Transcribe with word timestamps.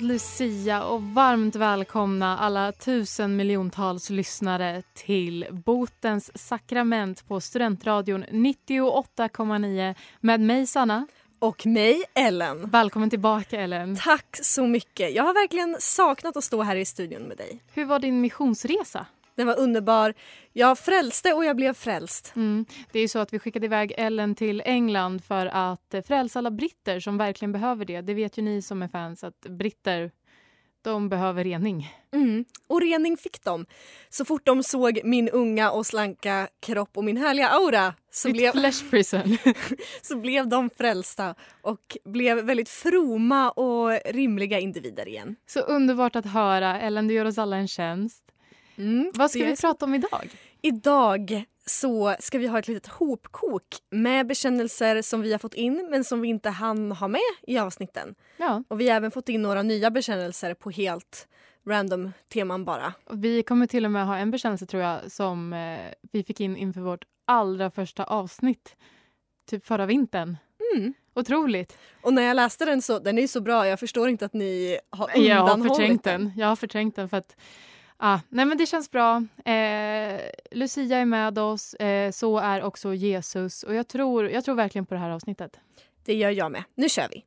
Glad 0.00 0.12
Lucia 0.12 0.84
och 0.84 1.02
varmt 1.02 1.56
välkomna 1.56 2.38
alla 2.38 2.72
tusen 2.72 3.36
miljontals 3.36 4.10
lyssnare 4.10 4.82
till 4.94 5.46
Botens 5.50 6.48
sakrament 6.48 7.28
på 7.28 7.40
Studentradion 7.40 8.24
98,9 8.24 9.94
med 10.20 10.40
mig 10.40 10.66
Sanna. 10.66 11.06
Och 11.38 11.66
mig, 11.66 12.02
Ellen. 12.14 12.70
Välkommen 12.70 13.10
tillbaka 13.10 13.60
Ellen. 13.60 13.96
Tack 13.96 14.36
så 14.42 14.66
mycket. 14.66 15.14
Jag 15.14 15.24
har 15.24 15.34
verkligen 15.34 15.76
saknat 15.78 16.36
att 16.36 16.44
stå 16.44 16.62
här 16.62 16.76
i 16.76 16.84
studion 16.84 17.22
med 17.22 17.36
dig. 17.36 17.62
Hur 17.72 17.84
var 17.84 17.98
din 17.98 18.20
missionsresa? 18.20 19.06
Den 19.40 19.46
var 19.46 19.58
underbar. 19.58 20.14
Jag 20.52 20.78
frälste 20.78 21.32
och 21.32 21.44
jag 21.44 21.56
blev 21.56 21.74
frälst. 21.74 22.32
Mm. 22.36 22.66
Det 22.92 23.00
är 23.00 23.08
så 23.08 23.18
att 23.18 23.32
vi 23.32 23.38
skickade 23.38 23.66
iväg 23.66 23.94
Ellen 23.96 24.34
till 24.34 24.62
England 24.64 25.24
för 25.24 25.46
att 25.46 25.94
frälsa 26.06 26.38
alla 26.38 26.50
britter 26.50 27.00
som 27.00 27.18
verkligen 27.18 27.52
behöver 27.52 27.84
det. 27.84 28.00
Det 28.00 28.14
vet 28.14 28.38
ju 28.38 28.42
ni 28.42 28.62
som 28.62 28.82
är 28.82 28.88
fans 28.88 29.24
att 29.24 29.40
britter, 29.40 30.10
de 30.82 31.08
behöver 31.08 31.44
rening. 31.44 31.94
Mm. 32.12 32.44
Och 32.66 32.80
rening 32.80 33.16
fick 33.16 33.44
de. 33.44 33.66
Så 34.08 34.24
fort 34.24 34.46
de 34.46 34.62
såg 34.62 35.00
min 35.04 35.28
unga 35.28 35.70
och 35.70 35.86
slanka 35.86 36.48
kropp 36.60 36.96
och 36.96 37.04
min 37.04 37.16
härliga 37.16 37.48
aura 37.48 37.94
så, 38.10 38.28
Ditt 38.28 38.36
blev, 38.36 38.52
flesh 38.52 38.90
prison. 38.90 39.38
så 40.02 40.16
blev 40.16 40.48
de 40.48 40.70
frälsta 40.70 41.34
och 41.62 41.96
blev 42.04 42.44
väldigt 42.44 42.68
froma 42.68 43.50
och 43.50 44.00
rimliga 44.04 44.58
individer 44.58 45.08
igen. 45.08 45.36
så 45.46 45.60
underbart 45.60 46.16
att 46.16 46.26
höra. 46.26 46.80
Ellen, 46.80 47.08
du 47.08 47.14
gör 47.14 47.24
oss 47.24 47.38
alla 47.38 47.56
en 47.56 47.68
tjänst. 47.68 48.24
Mm. 48.80 49.10
Vad 49.14 49.30
ska 49.30 49.44
vi 49.44 49.56
prata 49.56 49.84
om 49.84 49.94
idag? 49.94 50.30
Idag 50.62 51.44
så 51.66 52.16
ska 52.20 52.38
vi 52.38 52.46
ha 52.46 52.58
ett 52.58 52.68
litet 52.68 52.86
hopkok 52.86 53.64
med 53.90 54.26
bekännelser 54.26 55.02
som 55.02 55.20
vi 55.20 55.32
har 55.32 55.38
fått 55.38 55.54
in 55.54 55.88
men 55.90 56.04
som 56.04 56.20
vi 56.20 56.28
inte 56.28 56.50
hann 56.50 56.92
ha 56.92 57.08
med 57.08 57.20
i 57.46 57.58
avsnitten. 57.58 58.14
Ja, 58.36 58.62
Och 58.68 58.80
vi 58.80 58.88
har 58.88 58.96
även 58.96 59.10
fått 59.10 59.28
in 59.28 59.42
några 59.42 59.62
nya 59.62 59.90
bekännelser 59.90 60.54
på 60.54 60.70
helt 60.70 61.28
random 61.66 62.12
teman 62.32 62.64
bara. 62.64 62.94
Vi 63.10 63.42
kommer 63.42 63.66
till 63.66 63.84
och 63.84 63.90
med 63.90 64.06
ha 64.06 64.16
en 64.16 64.30
bekännelse 64.30 64.66
tror 64.66 64.82
jag 64.82 65.12
som 65.12 65.52
eh, 65.52 65.78
vi 66.12 66.24
fick 66.24 66.40
in 66.40 66.56
inför 66.56 66.80
vårt 66.80 67.04
allra 67.24 67.70
första 67.70 68.04
avsnitt. 68.04 68.76
Typ 69.50 69.66
förra 69.66 69.86
vintern. 69.86 70.36
Mm. 70.74 70.94
Otroligt. 71.14 71.78
Och 72.02 72.14
när 72.14 72.22
jag 72.22 72.34
läste 72.34 72.64
den 72.64 72.82
så, 72.82 72.98
den 72.98 73.18
är 73.18 73.22
ju 73.22 73.28
så 73.28 73.40
bra, 73.40 73.66
jag 73.66 73.80
förstår 73.80 74.08
inte 74.08 74.24
att 74.24 74.34
ni 74.34 74.78
har 74.90 75.10
Jag 75.14 75.36
har 75.36 75.42
undanhållit 75.42 75.76
förträngt 75.76 76.04
den. 76.04 76.32
Jag 76.36 76.46
har 76.46 76.56
förträngt 76.56 76.96
den 76.96 77.08
för 77.08 77.16
att 77.16 77.36
ah, 77.99 78.19
nej 78.29 78.45
men 78.45 78.57
det 78.57 78.65
känns 78.65 78.91
bra. 78.91 79.23
Eh, 79.45 80.21
Lucia 80.51 80.97
är 80.97 81.05
med 81.05 81.39
oss, 81.39 81.73
eh, 81.73 82.11
så 82.11 82.37
är 82.37 82.63
också 82.63 82.93
Jesus 82.93 83.63
och 83.63 83.75
jag 83.75 83.87
tror, 83.87 84.29
jag 84.29 84.45
tror 84.45 84.55
verkligen 84.55 84.85
på 84.85 84.93
det 84.93 84.99
här 84.99 85.09
avsnittet. 85.09 85.59
Det 86.05 86.13
gör 86.13 86.31
jag 86.31 86.51
med. 86.51 86.63
Nu 86.75 86.89
kör 86.89 87.07
vi. 87.11 87.25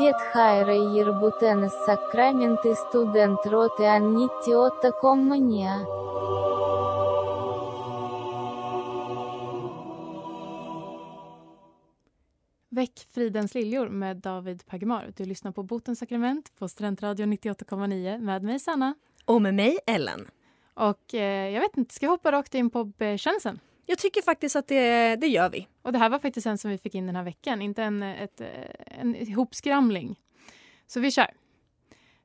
Дед 0.00 0.20
Хайра 0.32 0.74
Ербутенес 0.74 1.72
Сакраменты 1.86 2.74
студент 2.74 3.46
роты 3.46 3.86
Аннитиота 3.86 4.92
Коммуния. 4.92 5.86
Väck 12.85 13.07
fridens 13.13 13.55
liljor 13.55 13.89
med 13.89 14.17
David 14.17 14.65
Pagemar. 14.65 15.13
Du 15.17 15.25
lyssnar 15.25 15.51
på 15.51 15.63
Botens 15.63 15.99
sakrament 15.99 16.51
på 16.59 16.67
Studentradion 16.67 17.33
98,9 17.33 18.19
med 18.19 18.43
mig 18.43 18.59
Sanna. 18.59 18.95
Och 19.25 19.41
med 19.41 19.53
mig 19.53 19.77
Ellen. 19.87 20.27
Och 20.73 21.13
eh, 21.13 21.49
jag 21.49 21.61
vet 21.61 21.77
inte, 21.77 21.93
ska 21.93 22.05
jag 22.05 22.11
hoppa 22.11 22.31
rakt 22.31 22.55
in 22.55 22.69
på 22.69 22.83
bekännelsen? 22.83 23.59
Jag 23.85 23.97
tycker 23.97 24.21
faktiskt 24.21 24.55
att 24.55 24.67
det, 24.67 25.15
det 25.15 25.27
gör 25.27 25.49
vi. 25.49 25.67
Och 25.81 25.91
det 25.91 25.99
här 25.99 26.09
var 26.09 26.19
faktiskt 26.19 26.47
en 26.47 26.57
som 26.57 26.71
vi 26.71 26.77
fick 26.77 26.95
in 26.95 27.05
den 27.05 27.15
här 27.15 27.23
veckan, 27.23 27.61
inte 27.61 27.83
en, 27.83 28.03
ett, 28.03 28.41
eh, 28.41 28.47
en 28.87 29.15
ihopskramling. 29.15 30.19
Så 30.87 30.99
vi 30.99 31.11
kör. 31.11 31.29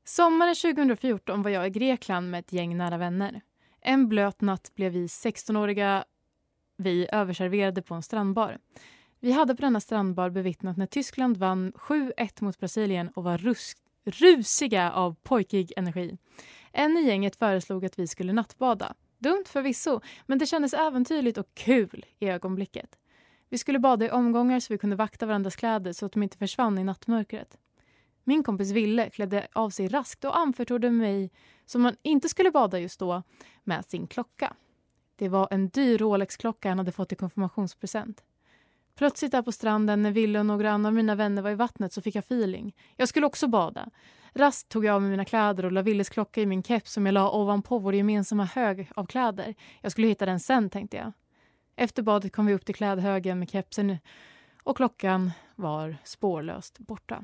Sommaren 0.03 0.55
2014 0.55 1.41
var 1.43 1.51
jag 1.51 1.67
i 1.67 1.69
Grekland 1.69 2.31
med 2.31 2.39
ett 2.39 2.53
gäng 2.53 2.77
nära 2.77 2.97
vänner. 2.97 3.41
En 3.81 4.09
blöt 4.09 4.41
natt 4.41 4.71
blev 4.75 4.91
vi 4.91 5.07
16-åriga 5.07 6.03
vi 6.77 7.07
överserverade 7.11 7.81
på 7.81 7.95
en 7.95 8.03
strandbar. 8.03 8.57
Vi 9.23 9.31
hade 9.31 9.55
på 9.55 9.61
denna 9.61 9.79
strandbar 9.79 10.29
bevittnat 10.29 10.77
när 10.77 10.85
Tyskland 10.85 11.37
vann 11.37 11.71
7-1 11.71 12.43
mot 12.43 12.59
Brasilien 12.59 13.09
och 13.09 13.23
var 13.23 13.37
rusk, 13.37 13.77
rusiga 14.03 14.91
av 14.91 15.15
pojkig 15.23 15.73
energi. 15.77 16.17
En 16.71 16.97
i 16.97 17.01
gänget 17.07 17.35
föreslog 17.35 17.85
att 17.85 17.99
vi 17.99 18.07
skulle 18.07 18.33
nattbada. 18.33 18.93
Dumt 19.17 19.43
förvisso, 19.47 20.01
men 20.25 20.37
det 20.37 20.45
kändes 20.45 20.73
äventyrligt 20.73 21.37
och 21.37 21.47
kul 21.53 22.05
i 22.19 22.27
ögonblicket. 22.27 22.97
Vi 23.49 23.57
skulle 23.57 23.79
bada 23.79 24.05
i 24.05 24.09
omgångar 24.11 24.59
så 24.59 24.73
vi 24.73 24.77
kunde 24.77 24.95
vakta 24.95 25.25
varandras 25.25 25.55
kläder 25.55 25.93
så 25.93 26.05
att 26.05 26.11
de 26.11 26.23
inte 26.23 26.37
försvann 26.37 26.77
i 26.77 26.83
nattmörkret. 26.83 27.57
Min 28.23 28.43
kompis 28.43 28.71
Ville 28.71 29.09
klädde 29.09 29.47
av 29.53 29.69
sig 29.69 29.87
raskt 29.87 30.25
och 30.25 30.37
anförtrodde 30.37 30.91
mig, 30.91 31.31
som 31.65 31.81
man 31.81 31.95
inte 32.01 32.29
skulle 32.29 32.51
bada 32.51 32.79
just 32.79 32.99
då, 32.99 33.23
med 33.63 33.85
sin 33.85 34.07
klocka. 34.07 34.53
Det 35.15 35.29
var 35.29 35.47
en 35.51 35.69
dyr 35.69 35.97
Rolex-klocka 35.97 36.69
han 36.69 36.77
hade 36.77 36.91
fått 36.91 37.11
i 37.11 37.15
konfirmationspresent. 37.15 38.23
Plötsligt 39.01 39.31
där 39.31 39.41
på 39.41 39.51
stranden 39.51 40.01
när 40.01 40.11
Ville 40.11 40.39
och 40.39 40.45
några 40.45 40.71
andra 40.71 40.87
av 40.87 40.93
mina 40.93 41.15
vänner 41.15 41.41
var 41.41 41.49
i 41.49 41.55
vattnet 41.55 41.93
så 41.93 42.01
fick 42.01 42.15
jag 42.15 42.23
feeling. 42.23 42.75
Jag 42.95 43.07
skulle 43.07 43.25
också 43.25 43.47
bada. 43.47 43.89
Rast 44.33 44.69
tog 44.69 44.85
jag 44.85 44.95
av 44.95 45.01
mig 45.01 45.11
mina 45.11 45.25
kläder 45.25 45.65
och 45.65 45.71
la 45.71 45.81
Willes 45.81 46.09
klocka 46.09 46.41
i 46.41 46.45
min 46.45 46.63
keps 46.63 46.93
som 46.93 47.05
jag 47.05 47.13
la 47.13 47.31
ovanpå 47.31 47.79
vår 47.79 47.95
gemensamma 47.95 48.45
hög 48.45 48.91
av 48.95 49.05
kläder. 49.05 49.55
Jag 49.81 49.91
skulle 49.91 50.07
hitta 50.07 50.25
den 50.25 50.39
sen, 50.39 50.69
tänkte 50.69 50.97
jag. 50.97 51.11
Efter 51.75 52.03
badet 52.03 52.31
kom 52.31 52.45
vi 52.45 52.53
upp 52.53 52.65
till 52.65 52.75
klädhögen 52.75 53.39
med 53.39 53.49
kepsen 53.49 53.97
och 54.63 54.77
klockan 54.77 55.31
var 55.55 55.97
spårlöst 56.03 56.79
borta. 56.79 57.23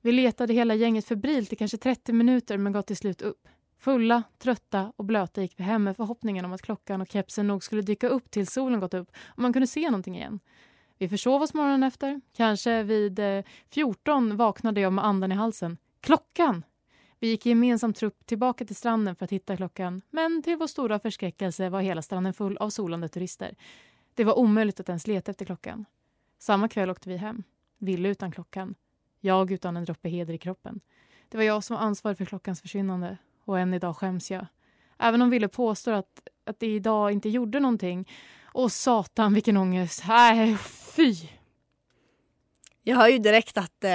Vi 0.00 0.12
letade 0.12 0.52
hela 0.54 0.74
gänget 0.74 1.04
febrilt 1.04 1.52
i 1.52 1.56
kanske 1.56 1.76
30 1.76 2.12
minuter 2.12 2.58
men 2.58 2.72
gav 2.72 2.82
till 2.82 2.96
slut 2.96 3.22
upp. 3.22 3.48
Fulla, 3.78 4.22
trötta 4.38 4.92
och 4.96 5.04
blöta 5.04 5.42
gick 5.42 5.54
vi 5.56 5.62
hem 5.62 5.84
med 5.84 5.96
förhoppningen 5.96 6.44
om 6.44 6.52
att 6.52 6.62
klockan 6.62 7.00
och 7.00 7.08
kepsen 7.08 7.46
nog 7.46 7.64
skulle 7.64 7.82
dyka 7.82 8.08
upp 8.08 8.30
till 8.30 8.46
solen 8.46 8.80
gått 8.80 8.94
upp 8.94 9.10
och 9.26 9.42
man 9.42 9.52
kunde 9.52 9.66
se 9.66 9.90
någonting 9.90 10.16
igen. 10.16 10.40
Vi 11.00 11.08
försov 11.08 11.42
oss 11.42 11.54
morgonen 11.54 11.82
efter. 11.82 12.20
Kanske 12.36 12.82
vid 12.82 13.18
eh, 13.18 13.44
14 13.68 14.36
vaknade 14.36 14.80
jag 14.80 14.92
med 14.92 15.04
andan 15.04 15.32
i 15.32 15.34
halsen. 15.34 15.76
Klockan! 16.00 16.64
Vi 17.18 17.28
gick 17.28 17.46
i 17.46 17.48
gemensam 17.48 17.92
trupp 17.92 18.26
tillbaka 18.26 18.64
till 18.64 18.76
stranden 18.76 19.16
för 19.16 19.24
att 19.24 19.30
hitta 19.30 19.56
klockan 19.56 20.02
men 20.10 20.42
till 20.42 20.56
vår 20.56 20.66
stora 20.66 20.98
förskräckelse 20.98 21.68
var 21.68 21.80
hela 21.80 22.02
stranden 22.02 22.34
full 22.34 22.56
av 22.56 22.70
solande 22.70 23.08
turister. 23.08 23.56
Det 24.14 24.24
var 24.24 24.38
omöjligt 24.38 24.80
att 24.80 24.88
ens 24.88 25.06
leta 25.06 25.30
efter 25.30 25.44
klockan. 25.44 25.84
Samma 26.38 26.68
kväll 26.68 26.90
åkte 26.90 27.08
vi 27.08 27.16
hem. 27.16 27.42
Ville 27.78 28.08
utan 28.08 28.32
klockan. 28.32 28.74
Jag 29.20 29.50
utan 29.50 29.76
en 29.76 29.84
droppe 29.84 30.08
heder 30.08 30.34
i 30.34 30.38
kroppen. 30.38 30.80
Det 31.28 31.36
var 31.36 31.44
jag 31.44 31.64
som 31.64 31.76
var 31.76 31.82
ansvarig 31.82 32.18
för 32.18 32.24
klockans 32.24 32.60
försvinnande 32.60 33.18
och 33.44 33.58
än 33.58 33.74
idag 33.74 33.96
skäms 33.96 34.30
jag. 34.30 34.46
Även 34.98 35.22
om 35.22 35.30
Ville 35.30 35.48
påstår 35.48 35.92
att, 35.92 36.28
att 36.44 36.60
det 36.60 36.66
idag 36.66 37.12
inte 37.12 37.28
gjorde 37.28 37.60
någonting. 37.60 38.08
Och 38.52 38.72
satan 38.72 39.34
vilken 39.34 39.56
ångest. 39.56 40.04
Nej, 40.08 40.56
fy! 40.96 41.14
Jag 42.82 42.96
hör 42.96 43.08
ju 43.08 43.18
direkt 43.18 43.58
att 43.58 43.84
eh, 43.84 43.90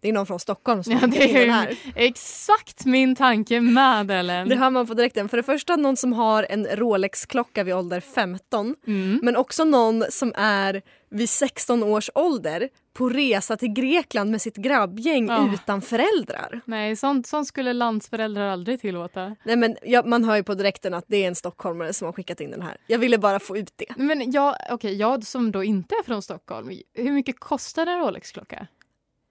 det 0.00 0.08
är 0.08 0.12
någon 0.12 0.26
från 0.26 0.40
Stockholm 0.40 0.84
som 0.84 0.92
Ja, 0.92 1.06
det 1.06 1.36
är 1.44 1.50
här. 1.50 1.78
exakt 1.96 2.84
min 2.84 3.16
tanke 3.16 3.60
med 3.60 4.10
Ellen. 4.10 4.48
Det 4.48 4.56
hör 4.56 4.70
man 4.70 4.86
på 4.86 4.94
direkten. 4.94 5.28
För 5.28 5.36
det 5.36 5.42
första 5.42 5.76
någon 5.76 5.96
som 5.96 6.12
har 6.12 6.46
en 6.50 6.66
Rolex-klocka 6.66 7.64
vid 7.64 7.74
ålder 7.74 8.00
15. 8.00 8.74
Mm. 8.86 9.20
Men 9.22 9.36
också 9.36 9.64
någon 9.64 10.04
som 10.10 10.32
är 10.36 10.82
vid 11.10 11.28
16 11.30 11.82
års 11.82 12.10
ålder 12.14 12.68
på 12.94 13.08
resa 13.08 13.56
till 13.56 13.68
Grekland 13.72 14.30
med 14.30 14.42
sitt 14.42 14.56
grabbgäng 14.56 15.26
Ja. 15.28 15.50
utan 15.54 15.82
föräldrar. 15.82 16.60
Nej, 16.64 16.96
sånt, 16.96 17.26
sånt 17.26 17.48
skulle 17.48 17.72
landsföräldrar 17.72 18.48
aldrig 18.48 18.80
tillåta. 18.80 19.36
Nej, 19.44 19.56
men 19.56 19.76
ja, 19.82 20.02
man 20.06 20.24
hör 20.24 20.36
ju 20.36 20.42
på 20.42 20.54
direkten 20.54 20.94
att 20.94 21.04
det 21.08 21.16
är 21.24 21.28
en 21.28 21.34
stockholmare 21.34 21.92
som 21.92 22.06
har 22.06 22.12
skickat 22.12 22.40
in 22.40 22.50
den 22.50 22.62
här. 22.62 22.76
Jag 22.86 22.98
ville 22.98 23.18
bara 23.18 23.40
få 23.40 23.56
ut 23.56 23.72
det. 23.76 23.94
Men 23.96 24.32
jag, 24.32 24.56
okej, 24.70 24.94
jag 24.94 25.24
som 25.26 25.52
då 25.52 25.64
inte 25.64 25.94
är 25.94 26.02
från 26.04 26.22
Stockholm, 26.22 26.70
hur 26.94 27.12
mycket 27.12 27.40
kostar 27.40 27.86
en 27.86 27.98
Rolex-klocka? 27.98 28.66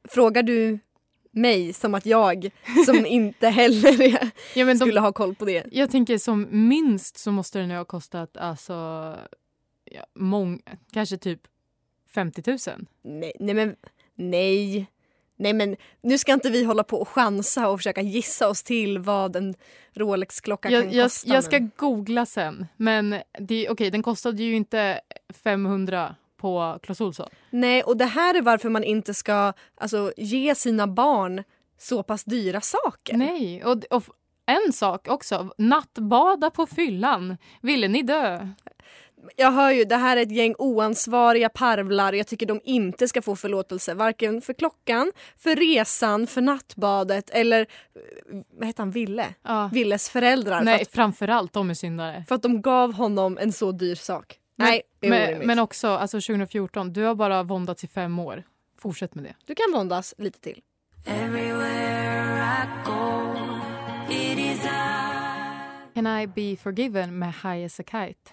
Frågar 0.10 0.44
du 0.44 0.80
mig 1.32 1.74
som 1.74 1.96
att 1.96 2.06
jag 2.06 2.50
som 2.86 3.06
inte 3.06 3.48
heller 3.50 4.02
är, 4.02 4.30
Ja, 4.56 4.66
de, 4.66 4.76
skulle 4.78 5.00
ha 5.00 5.12
koll 5.12 5.36
på 5.36 5.46
det. 5.46 5.64
jag 5.72 5.92
tänker 5.92 6.18
som 6.18 6.48
minst 6.52 7.18
så 7.18 7.32
måste 7.32 7.60
det 7.60 7.68
nu 7.68 7.78
ha 7.78 7.86
kostat 7.86 8.38
alltså, 8.38 8.74
ja, 9.86 10.06
mång, 10.16 10.62
kanske 10.92 11.18
typ 11.18 11.40
50 12.14 12.44
000. 12.48 12.58
Nej, 13.04 13.34
nej 13.40 13.54
men 13.56 13.76
nej. 14.16 14.88
Nej 15.36 15.54
men 15.54 15.76
nu 16.02 16.18
ska 16.18 16.34
inte 16.34 16.50
vi 16.50 16.64
hålla 16.64 16.84
på 16.84 16.98
och 17.02 17.08
chansa 17.08 17.70
och 17.70 17.80
försöka 17.80 18.02
gissa 18.02 18.50
oss 18.50 18.64
till 18.64 19.00
vad 19.00 19.36
en 19.36 19.56
Rolex-klocka 19.94 20.70
kan 20.70 20.92
Jag, 20.92 21.06
kosta. 21.06 21.34
jag 21.34 21.44
ska 21.44 21.60
men- 21.60 21.72
googla 21.76 22.26
sen. 22.26 22.68
Men 22.78 23.16
det, 23.40 23.70
okej, 23.70 23.92
den 23.92 24.04
kostade 24.04 24.44
ju 24.44 24.56
inte 24.56 25.02
500 25.44 26.16
på 26.38 26.80
Clas 26.84 27.02
Ohlson. 27.02 27.30
Nej 27.50 27.84
och 27.84 27.98
det 27.98 28.06
här 28.06 28.36
är 28.36 28.42
varför 28.42 28.70
man 28.70 28.84
inte 28.84 29.14
ska 29.14 29.54
alltså, 29.76 30.14
ge 30.18 30.56
sina 30.56 30.88
barn 30.88 31.44
så 31.78 32.04
pass 32.04 32.24
dyra 32.24 32.62
saker. 32.62 33.18
Nej, 33.18 33.64
och, 33.64 33.84
och 33.90 34.04
en 34.46 34.74
sak 34.74 35.08
också. 35.08 35.54
Nattbada 35.58 36.50
på 36.50 36.66
fyllan. 36.66 37.38
Ville 37.62 37.88
ni 37.88 38.02
dö? 38.02 38.48
Jag 39.36 39.52
hör 39.52 39.72
ju, 39.72 39.84
det 39.84 39.96
här 39.96 40.18
är 40.18 40.22
ett 40.22 40.32
gäng 40.32 40.56
oansvariga 40.58 41.50
parvlar. 41.50 42.14
Jag 42.14 42.28
tycker 42.28 42.46
de 42.46 42.62
inte 42.64 43.08
ska 43.08 43.22
få 43.22 43.36
förlåtelse. 43.36 43.94
Varken 43.94 44.42
för 44.42 44.54
klockan, 44.54 45.12
för 45.38 45.56
resan, 45.56 46.28
för 46.28 46.42
nattbadet 46.42 47.30
eller 47.30 47.62
eh, 47.62 48.42
vad 48.52 48.68
heter 48.68 48.82
han, 48.82 48.92
Ville? 48.92 49.26
Ja. 49.44 49.70
Villes 49.74 50.10
föräldrar. 50.10 50.62
Nej, 50.62 50.78
För, 50.78 50.82
att, 50.82 50.92
framförallt 50.92 51.54
de 51.54 51.70
är 51.70 51.74
syndare. 51.74 52.26
för 52.28 52.36
att 52.36 52.42
de 52.42 52.62
gav 52.62 52.94
honom 52.94 53.38
en 53.38 53.52
så 53.52 53.72
dyr 53.72 53.96
sak. 53.96 54.40
Men, 54.56 54.68
Nej, 54.68 54.82
det 55.00 55.08
är 55.08 55.10
men, 55.38 55.48
men 55.48 55.60
också 55.60 55.88
alltså 55.88 56.18
2014. 56.18 56.94
Du 56.94 57.04
har 57.04 57.16
bara 57.16 57.44
våndats 57.44 57.84
i 57.84 57.88
fem 57.88 58.20
år. 58.20 58.44
Fortsätt 58.80 59.16
med 59.16 59.24
det. 59.24 59.36
Du 59.46 59.56
kan 59.56 59.74
våndas 59.74 60.14
lite 60.18 60.40
till. 60.40 60.62
Can 65.94 66.08
I 66.22 66.28
be 66.28 66.56
forgiven 66.56 67.20
med 67.20 67.34
High 67.44 67.66
as 67.66 67.80
a 67.80 67.84
kite? 67.84 68.32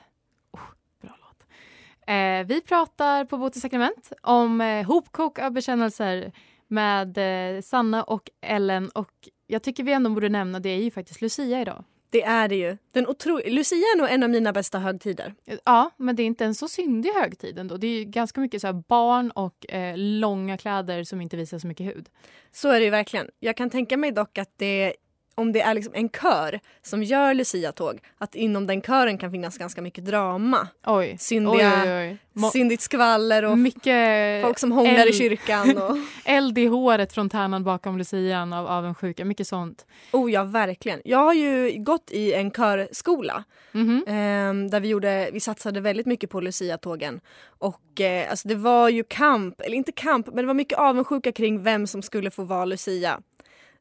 Eh, 2.11 2.47
vi 2.47 2.61
pratar 2.61 3.25
på 3.25 3.37
Bot 3.39 3.55
sakrament 3.55 4.13
om 4.23 4.61
eh, 4.61 4.87
hopkok 4.87 5.39
av 5.39 5.51
bekännelser 5.53 6.33
med 6.69 7.19
eh, 7.19 7.61
Sanna 7.61 8.03
och 8.03 8.31
Ellen. 8.41 8.89
Och 8.89 9.11
jag 9.47 9.63
tycker 9.63 9.83
vi 9.85 9.93
ändå 9.93 10.11
borde 10.11 10.29
nämna, 10.29 10.61
det 10.61 10.69
är 10.69 10.83
ju 10.83 10.91
faktiskt 10.91 11.21
Lucia 11.21 11.61
idag. 11.61 11.85
Det 12.11 12.23
är 12.23 12.49
det 12.49 12.57
ju. 12.57 12.77
Den 12.93 13.07
otro... 13.07 13.41
Lucia 13.47 13.79
är 13.79 13.99
nog 13.99 14.11
en 14.11 14.23
av 14.23 14.31
mina 14.31 14.53
bästa 14.53 14.79
högtider. 14.79 15.35
Ja, 15.65 15.91
men 15.97 16.17
det 16.17 16.23
är 16.23 16.27
inte 16.27 16.45
en 16.45 16.55
så 16.55 16.69
syndig 16.69 17.11
högtid 17.11 17.59
ändå. 17.59 17.77
Det 17.77 17.87
är 17.87 17.99
ju 17.99 18.05
ganska 18.05 18.41
mycket 18.41 18.61
så 18.61 18.73
barn 18.73 19.31
och 19.31 19.71
eh, 19.73 19.95
långa 19.97 20.57
kläder 20.57 21.05
som 21.05 21.21
inte 21.21 21.37
visar 21.37 21.59
så 21.59 21.67
mycket 21.67 21.87
hud. 21.87 22.09
Så 22.53 22.69
är 22.69 22.79
det 22.79 22.85
ju 22.85 22.91
verkligen. 22.91 23.31
Jag 23.39 23.57
kan 23.57 23.71
tänka 23.71 23.97
mig 23.97 24.13
dock 24.13 24.39
att 24.39 24.53
det 24.57 24.95
om 25.41 25.53
det 25.53 25.61
är 25.61 25.75
liksom 25.75 25.93
en 25.95 26.09
kör 26.09 26.61
som 26.83 27.03
gör 27.03 27.35
Lucia-tåg, 27.35 27.99
att 28.19 28.35
inom 28.35 28.67
den 28.67 28.83
kören 28.83 29.19
kan 29.19 29.31
finnas 29.31 29.59
ganska 29.59 29.83
mycket 29.83 30.05
drama. 30.05 30.69
Oj. 30.87 31.17
Syndiga, 31.19 31.83
Oj, 31.85 31.93
oj, 31.93 32.19
oj. 32.35 32.51
Syndigt 32.53 32.83
skvaller 32.83 33.45
och 33.45 33.59
mycket 33.59 34.43
folk 34.45 34.59
som 34.59 34.73
hånglar 34.73 35.09
i 35.11 35.13
kyrkan. 35.13 35.77
Och... 35.79 35.97
eld 36.25 36.59
i 36.59 36.67
håret 36.67 37.13
från 37.13 37.29
tärnan 37.29 37.65
bakom 37.65 37.99
lucian 37.99 38.53
av 38.53 38.67
avundsjuka. 38.67 39.25
Mycket 39.25 39.47
sånt. 39.47 39.87
Oh 40.13 40.33
ja, 40.33 40.45
verkligen. 40.45 41.01
Jag 41.05 41.19
har 41.19 41.35
ju 41.35 41.75
gått 41.79 42.11
i 42.11 42.33
en 42.33 42.51
körskola 42.51 43.45
Mhm. 43.73 44.05
ehm, 44.07 44.71
där 44.71 44.81
vi, 44.81 44.89
gjorde, 44.89 45.31
vi 45.33 45.41
satsade 45.41 45.81
väldigt 45.81 46.07
mycket 46.07 46.31
på 46.31 46.41
Lucia-tågen. 46.41 47.21
Och 47.59 48.01
eh, 48.01 48.31
alltså 48.31 48.49
det 48.49 48.55
var 48.55 48.89
ju 48.89 49.05
kamp, 49.05 49.61
eller 49.61 49.77
inte 49.77 49.93
kamp, 49.93 50.27
men 50.27 50.37
det 50.37 50.47
var 50.47 50.55
mycket 50.55 50.79
avundsjuka 50.79 51.33
kring 51.33 51.63
vem 51.63 51.87
som 51.87 52.03
skulle 52.03 52.31
få 52.31 52.45
vara 52.45 52.65
Lucia. 52.65 53.21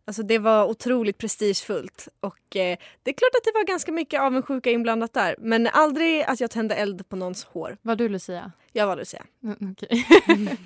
Alltså 0.09 0.23
det 0.23 0.39
var 0.39 0.65
otroligt 0.65 1.17
prestigefullt 1.17 2.07
och 2.19 2.55
eh, 2.55 2.77
det 3.03 3.11
är 3.11 3.13
klart 3.13 3.35
att 3.37 3.43
det 3.43 3.51
var 3.53 3.65
ganska 3.65 3.91
mycket 3.91 4.21
avundsjuka 4.21 4.71
inblandat 4.71 5.13
där. 5.13 5.35
Men 5.39 5.67
aldrig 5.67 6.23
att 6.23 6.39
jag 6.39 6.51
tände 6.51 6.75
eld 6.75 7.09
på 7.09 7.15
någons 7.15 7.43
hår. 7.43 7.77
Var 7.81 7.95
du 7.95 8.09
Lucia? 8.09 8.51
Jag 8.71 8.87
var 8.87 8.95
Lucia. 8.95 9.25
Mm, 9.43 9.75
Okej. 9.77 10.05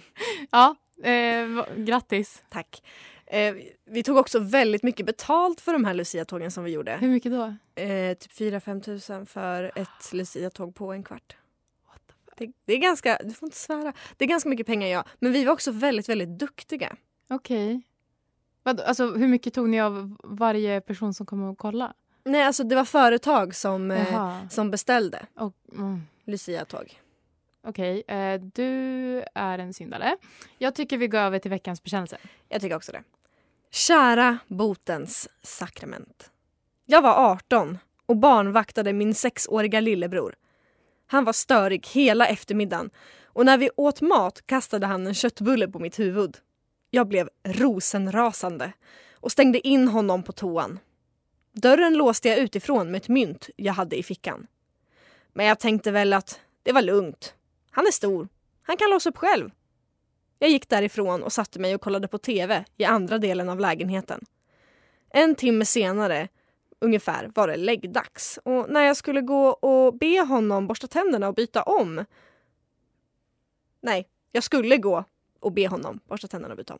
ja, 0.51 0.75
eh, 1.03 1.65
grattis. 1.77 2.43
Tack. 2.49 2.83
Eh, 3.25 3.55
vi 3.85 4.03
tog 4.03 4.17
också 4.17 4.39
väldigt 4.39 4.83
mycket 4.83 5.05
betalt 5.05 5.61
för 5.61 5.73
de 5.73 5.85
här 5.85 5.93
Lucia-tågen 5.93 6.51
som 6.51 6.63
vi 6.63 6.71
gjorde. 6.71 6.97
Hur 7.01 7.09
mycket 7.09 7.31
då? 7.31 7.55
Eh, 7.81 8.13
typ 8.13 8.31
4-5 8.31 8.81
tusen 8.81 9.25
för 9.25 9.71
ett 9.75 10.13
Lucia-tåg 10.13 10.75
på 10.75 10.93
en 10.93 11.03
kvart. 11.03 11.35
Det, 12.37 12.51
det 12.65 12.73
är 12.73 12.77
ganska, 12.79 13.19
du 13.23 13.31
får 13.31 13.47
inte 13.47 13.57
svära. 13.57 13.93
Det 14.17 14.25
är 14.25 14.29
ganska 14.29 14.49
mycket 14.49 14.65
pengar 14.65 14.87
ja. 14.87 15.05
Men 15.19 15.31
vi 15.31 15.43
var 15.43 15.53
också 15.53 15.71
väldigt, 15.71 16.09
väldigt 16.09 16.39
duktiga. 16.39 16.95
Okej. 17.29 17.81
Vad, 18.63 18.79
alltså, 18.79 19.07
hur 19.07 19.27
mycket 19.27 19.53
tog 19.53 19.69
ni 19.69 19.81
av 19.81 20.17
varje 20.23 20.81
person 20.81 21.13
som 21.13 21.25
kom 21.25 21.43
och 21.43 21.57
kolla? 21.57 21.93
Nej, 22.23 22.43
alltså 22.43 22.63
det 22.63 22.75
var 22.75 22.85
företag 22.85 23.55
som, 23.55 23.91
eh, 23.91 24.47
som 24.49 24.71
beställde 24.71 25.25
Och, 25.35 25.53
mm. 25.71 26.01
Lucia-tåg. 26.25 26.99
Okej, 27.67 28.03
eh, 28.07 28.41
du 28.41 29.23
är 29.35 29.59
en 29.59 29.73
syndare. 29.73 30.17
Jag 30.57 30.75
tycker 30.75 30.97
vi 30.97 31.07
går 31.07 31.19
över 31.19 31.39
till 31.39 31.51
veckans 31.51 31.83
bekännelse. 31.83 32.17
Jag 32.49 32.61
tycker 32.61 32.75
också 32.75 32.91
det. 32.91 33.03
Kära 33.71 34.37
botens 34.47 35.29
sakrament. 35.41 36.31
Jag 36.85 37.01
var 37.01 37.31
18 37.31 37.77
och 38.05 38.17
barnvaktade 38.17 38.93
min 38.93 39.15
sexåriga 39.15 39.79
lillebror. 39.79 40.35
Han 41.07 41.25
var 41.25 41.33
störig 41.33 41.87
hela 41.87 42.27
eftermiddagen 42.27 42.89
och 43.25 43.45
när 43.45 43.57
vi 43.57 43.69
åt 43.75 44.01
mat 44.01 44.47
kastade 44.47 44.87
han 44.87 45.07
en 45.07 45.13
köttbulle 45.13 45.67
på 45.67 45.79
mitt 45.79 45.99
huvud. 45.99 46.37
Jag 46.95 47.07
blev 47.07 47.29
rosenrasande 47.43 48.73
och 49.13 49.31
stängde 49.31 49.67
in 49.67 49.87
honom 49.87 50.23
på 50.23 50.31
toan. 50.31 50.79
Dörren 51.51 51.93
låste 51.93 52.29
jag 52.29 52.37
utifrån 52.37 52.91
med 52.91 53.01
ett 53.01 53.07
mynt 53.07 53.49
jag 53.55 53.73
hade 53.73 53.95
i 53.95 54.03
fickan. 54.03 54.47
Men 55.33 55.45
jag 55.45 55.59
tänkte 55.59 55.91
väl 55.91 56.13
att 56.13 56.39
det 56.63 56.71
var 56.71 56.81
lugnt. 56.81 57.35
Han 57.71 57.87
är 57.87 57.91
stor. 57.91 58.27
Han 58.63 58.77
kan 58.77 58.89
låsa 58.89 59.09
upp 59.09 59.17
själv. 59.17 59.51
Jag 60.39 60.49
gick 60.49 60.69
därifrån 60.69 61.23
och 61.23 61.33
satte 61.33 61.59
mig 61.59 61.75
och 61.75 61.81
kollade 61.81 62.07
på 62.07 62.17
tv 62.17 62.65
i 62.77 62.85
andra 62.85 63.17
delen 63.17 63.49
av 63.49 63.59
lägenheten. 63.59 64.25
En 65.09 65.35
timme 65.35 65.65
senare 65.65 66.27
ungefär 66.79 67.31
var 67.35 67.47
det 67.47 67.55
läggdags 67.55 68.39
och 68.43 68.69
när 68.69 68.81
jag 68.81 68.97
skulle 68.97 69.21
gå 69.21 69.47
och 69.47 69.97
be 69.97 70.21
honom 70.21 70.67
borsta 70.67 70.87
tänderna 70.87 71.27
och 71.27 71.35
byta 71.35 71.63
om. 71.63 72.05
Nej, 73.81 74.07
jag 74.31 74.43
skulle 74.43 74.77
gå 74.77 75.03
och 75.43 75.51
be 75.51 75.67
honom 75.67 75.99
borsta 76.07 76.27
tänderna 76.27 76.53
och 76.53 76.57
byta 76.57 76.73
om. 76.73 76.79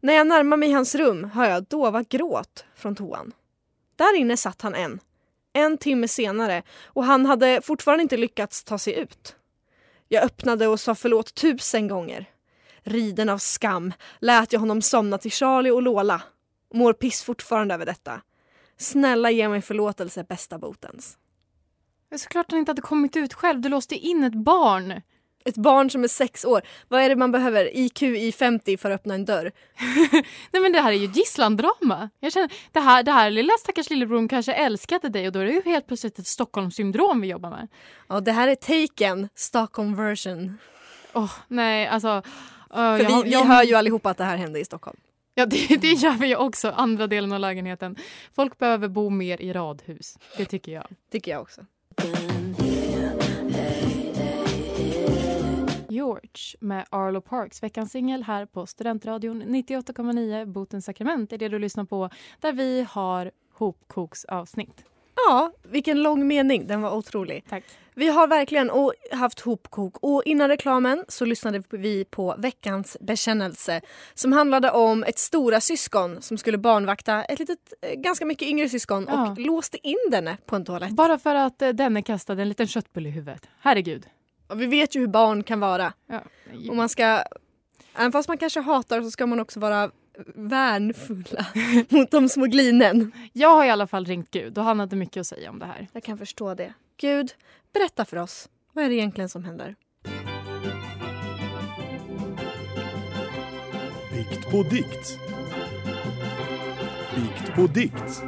När 0.00 0.14
jag 0.14 0.26
närmar 0.26 0.56
mig 0.56 0.72
hans 0.72 0.94
rum 0.94 1.24
hör 1.24 1.50
jag 1.50 1.64
dova 1.64 2.02
gråt 2.02 2.64
från 2.74 2.94
toan. 2.94 3.32
Där 3.96 4.16
inne 4.16 4.36
satt 4.36 4.62
han 4.62 4.74
än. 4.74 5.00
En 5.52 5.78
timme 5.78 6.08
senare 6.08 6.62
och 6.84 7.04
han 7.04 7.26
hade 7.26 7.60
fortfarande 7.62 8.02
inte 8.02 8.16
lyckats 8.16 8.64
ta 8.64 8.78
sig 8.78 8.98
ut. 8.98 9.36
Jag 10.08 10.24
öppnade 10.24 10.66
och 10.66 10.80
sa 10.80 10.94
förlåt 10.94 11.34
tusen 11.34 11.88
gånger. 11.88 12.30
Riden 12.82 13.28
av 13.28 13.38
skam 13.38 13.92
lät 14.18 14.52
jag 14.52 14.60
honom 14.60 14.82
somna 14.82 15.18
till 15.18 15.32
Charlie 15.32 15.70
och 15.70 15.82
Lola. 15.82 16.22
Mår 16.74 16.92
piss 16.92 17.22
fortfarande 17.22 17.74
över 17.74 17.86
detta. 17.86 18.20
Snälla 18.76 19.30
ge 19.30 19.48
mig 19.48 19.62
förlåtelse 19.62 20.24
bästa 20.24 20.58
botens. 20.58 21.18
Det 22.08 22.14
är 22.14 22.18
såklart 22.18 22.50
han 22.50 22.58
inte 22.58 22.70
hade 22.70 22.82
kommit 22.82 23.16
ut 23.16 23.34
själv. 23.34 23.60
Du 23.60 23.68
låste 23.68 23.94
in 23.94 24.24
ett 24.24 24.34
barn. 24.34 25.00
Ett 25.44 25.56
barn 25.56 25.90
som 25.90 26.04
är 26.04 26.08
sex 26.08 26.44
år. 26.44 26.62
Vad 26.88 27.02
är 27.02 27.08
det 27.08 27.16
man 27.16 27.32
behöver? 27.32 27.76
IQ 27.76 28.02
i 28.02 28.32
50 28.32 28.76
för 28.76 28.90
att 28.90 29.00
öppna 29.00 29.14
en 29.14 29.24
dörr. 29.24 29.52
Nej 30.52 30.62
men 30.62 30.72
det 30.72 30.80
här 30.80 30.92
är 30.92 30.96
ju 30.96 31.06
gisslandrama. 31.06 32.10
Jag 32.20 32.32
känner, 32.32 32.52
det 32.72 32.80
här, 32.80 33.02
det 33.02 33.12
här 33.12 33.30
lilla 33.30 33.52
stackars 33.60 33.90
lillebror 33.90 34.28
kanske 34.28 34.52
älskade 34.52 35.08
dig 35.08 35.26
och 35.26 35.32
då 35.32 35.40
är 35.40 35.44
det 35.44 35.52
ju 35.52 35.62
helt 35.64 35.86
plötsligt 35.86 36.18
ett 36.18 36.26
Stockholmssyndrom 36.26 37.20
vi 37.20 37.28
jobbar 37.28 37.50
med. 37.50 37.68
Ja, 38.08 38.20
det 38.20 38.32
här 38.32 38.48
är 38.48 38.54
Taken, 38.54 39.28
Stockholm 39.34 39.94
version. 39.96 40.58
Åh, 41.12 41.32
nej 41.48 41.86
alltså. 41.86 42.08
Uh, 42.08 42.22
För 42.70 42.98
jag, 42.98 43.16
vi, 43.16 43.22
vi 43.24 43.30
jag, 43.30 43.44
hör 43.44 43.62
ju 43.62 43.74
allihopa 43.74 44.10
att 44.10 44.18
det 44.18 44.24
här 44.24 44.36
hände 44.36 44.60
i 44.60 44.64
Stockholm. 44.64 44.96
Ja, 45.34 45.46
det, 45.46 45.76
det 45.76 45.92
gör 45.92 46.12
vi 46.12 46.36
också. 46.36 46.70
Andra 46.70 47.06
delen 47.06 47.32
av 47.32 47.40
lägenheten. 47.40 47.96
Folk 48.34 48.58
behöver 48.58 48.88
bo 48.88 49.10
mer 49.10 49.40
i 49.40 49.52
radhus. 49.52 50.18
Det 50.36 50.44
tycker 50.44 50.72
jag. 50.72 50.86
Tycker 51.10 51.30
jag 51.30 51.42
också. 51.42 51.60
George 55.94 56.56
med 56.60 56.84
Arlo 56.90 57.20
Parks, 57.20 57.62
veckans 57.62 57.92
singel 57.92 58.22
här 58.22 58.46
på 58.46 58.66
Studentradion 58.66 59.42
98,9 59.42 60.44
Botens 60.46 60.84
sakrament 60.84 61.32
är 61.32 61.38
det 61.38 61.48
du 61.48 61.58
lyssnar 61.58 61.84
på 61.84 62.10
där 62.40 62.52
vi 62.52 62.86
har 62.90 63.30
hopkoksavsnitt. 63.52 64.84
Ja, 65.16 65.52
vilken 65.62 66.02
lång 66.02 66.26
mening. 66.26 66.66
Den 66.66 66.82
var 66.82 66.96
otrolig. 66.96 67.44
Tack. 67.48 67.64
Vi 67.94 68.08
har 68.08 68.26
verkligen 68.26 68.70
haft 69.12 69.40
hopkok 69.40 69.96
och 70.00 70.22
innan 70.24 70.48
reklamen 70.48 71.04
så 71.08 71.24
lyssnade 71.24 71.62
vi 71.70 72.04
på 72.04 72.34
veckans 72.38 72.96
bekännelse 73.00 73.80
som 74.14 74.32
handlade 74.32 74.70
om 74.70 75.02
ett 75.04 75.18
stora 75.18 75.60
syskon 75.60 76.22
som 76.22 76.38
skulle 76.38 76.58
barnvakta 76.58 77.24
ett 77.24 77.38
litet, 77.38 77.58
eh, 77.82 77.94
ganska 78.00 78.24
mycket 78.24 78.48
yngre 78.48 78.68
syskon 78.68 79.06
Ja. 79.08 79.30
och 79.30 79.38
låste 79.38 79.88
in 79.88 79.98
denne 80.10 80.36
på 80.46 80.56
en 80.56 80.64
toalett. 80.64 80.90
Bara 80.90 81.18
för 81.18 81.34
att 81.34 81.62
eh, 81.62 81.68
denne 81.68 82.02
kastade 82.02 82.42
en 82.42 82.48
liten 82.48 82.66
köttbulle 82.66 83.08
i 83.08 83.12
huvudet. 83.12 83.48
Herregud. 83.60 84.06
Och 84.46 84.60
vi 84.60 84.66
vet 84.66 84.96
ju 84.96 85.00
hur 85.00 85.06
barn 85.06 85.42
kan 85.42 85.60
vara. 85.60 85.92
Ja. 86.06 86.22
Och 86.68 86.76
man 86.76 86.88
ska, 86.88 87.22
även 87.94 88.12
fast 88.12 88.28
man 88.28 88.38
kanske 88.38 88.60
hatar 88.60 89.02
så 89.02 89.10
ska 89.10 89.26
man 89.26 89.40
också 89.40 89.60
vara 89.60 89.90
värnfulla 90.34 91.46
mot 91.88 92.10
de 92.10 92.28
små 92.28 92.44
glinen. 92.46 93.12
Jag 93.32 93.48
har 93.48 93.64
i 93.64 93.70
alla 93.70 93.86
fall 93.86 94.04
ringt 94.04 94.30
Gud 94.30 94.58
och 94.58 94.64
han 94.64 94.80
hade 94.80 94.96
mycket 94.96 95.20
att 95.20 95.26
säga 95.26 95.50
om 95.50 95.58
det 95.58 95.66
här. 95.66 95.88
Jag 95.92 96.02
kan 96.02 96.18
förstå 96.18 96.54
det. 96.54 96.74
Gud, 96.96 97.34
berätta 97.72 98.04
för 98.04 98.16
oss. 98.16 98.48
Vad 98.72 98.84
är 98.84 98.88
det 98.88 98.94
egentligen 98.94 99.28
som 99.28 99.44
händer? 99.44 99.74
Bikt 104.12 104.50
på 104.50 104.62
dikt. 104.62 105.18
Bikt 107.16 107.54
på 107.54 107.66
dikt. 107.66 108.22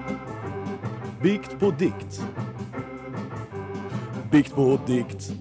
Bikt 1.23 1.59
på 1.59 1.71
dikt. 1.71 2.23
Bikt 4.31 4.55
på 4.55 4.81
dikt. 4.87 5.33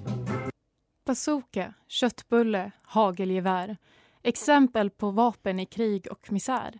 Bazooka, 1.05 1.73
köttbulle, 1.87 2.71
hagelgevär. 2.83 3.77
Exempel 4.23 4.89
på 4.89 5.11
vapen 5.11 5.59
i 5.59 5.65
krig 5.65 6.07
och 6.11 6.31
misär. 6.31 6.79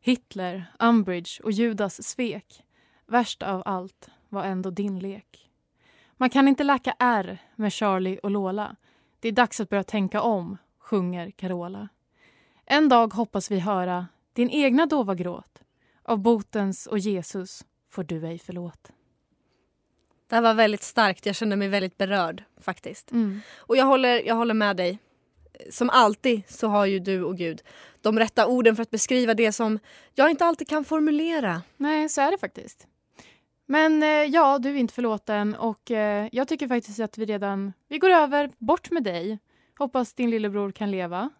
Hitler, 0.00 0.72
Umbridge 0.78 1.42
och 1.42 1.52
Judas 1.52 2.02
svek. 2.02 2.62
Värst 3.06 3.42
av 3.42 3.62
allt 3.64 4.08
var 4.28 4.44
ändå 4.44 4.70
din 4.70 4.98
lek. 4.98 5.50
Man 6.16 6.30
kan 6.30 6.48
inte 6.48 6.64
läka 6.64 6.94
R 6.98 7.38
med 7.56 7.72
Charlie 7.72 8.18
och 8.22 8.30
Lola. 8.30 8.76
Det 9.20 9.28
är 9.28 9.32
dags 9.32 9.60
att 9.60 9.68
börja 9.68 9.84
tänka 9.84 10.22
om, 10.22 10.56
sjunger 10.78 11.30
Carola. 11.30 11.88
En 12.64 12.88
dag 12.88 13.14
hoppas 13.14 13.50
vi 13.50 13.58
höra 13.58 14.06
din 14.32 14.50
egna 14.50 14.86
dova 14.86 15.14
gråt. 15.14 15.62
Av 16.02 16.18
botens 16.18 16.86
och 16.86 16.98
Jesus 16.98 17.64
får 17.90 18.04
du 18.04 18.26
ej 18.26 18.38
förlåt. 18.38 18.92
Det 20.32 20.36
här 20.36 20.42
var 20.42 20.54
väldigt 20.54 20.82
starkt. 20.82 21.26
Jag 21.26 21.36
kände 21.36 21.56
mig 21.56 21.68
väldigt 21.68 21.98
berörd 21.98 22.44
faktiskt. 22.60 23.10
Mm. 23.10 23.40
Och 23.56 23.76
jag 23.76 23.84
håller, 23.84 24.26
jag 24.26 24.34
håller 24.34 24.54
med 24.54 24.76
dig. 24.76 24.98
Som 25.70 25.90
alltid 25.90 26.42
så 26.48 26.68
har 26.68 26.86
ju 26.86 26.98
du 26.98 27.22
och 27.22 27.36
Gud 27.36 27.62
de 28.00 28.18
rätta 28.18 28.46
orden 28.46 28.76
för 28.76 28.82
att 28.82 28.90
beskriva 28.90 29.34
det 29.34 29.52
som 29.52 29.78
jag 30.14 30.30
inte 30.30 30.44
alltid 30.44 30.68
kan 30.68 30.84
formulera. 30.84 31.62
Nej, 31.76 32.08
så 32.08 32.20
är 32.20 32.30
det 32.30 32.38
faktiskt. 32.38 32.86
Men 33.66 34.02
eh, 34.02 34.08
ja, 34.08 34.58
du 34.58 34.70
är 34.70 34.74
inte 34.74 34.94
förlåten 34.94 35.54
och 35.54 35.90
eh, 35.90 36.28
jag 36.32 36.48
tycker 36.48 36.68
faktiskt 36.68 37.00
att 37.00 37.18
vi 37.18 37.24
redan, 37.24 37.72
vi 37.88 37.98
går 37.98 38.10
över, 38.10 38.50
bort 38.58 38.90
med 38.90 39.02
dig. 39.02 39.38
Hoppas 39.78 40.14
din 40.14 40.30
lillebror 40.30 40.72
kan 40.72 40.90
leva. 40.90 41.30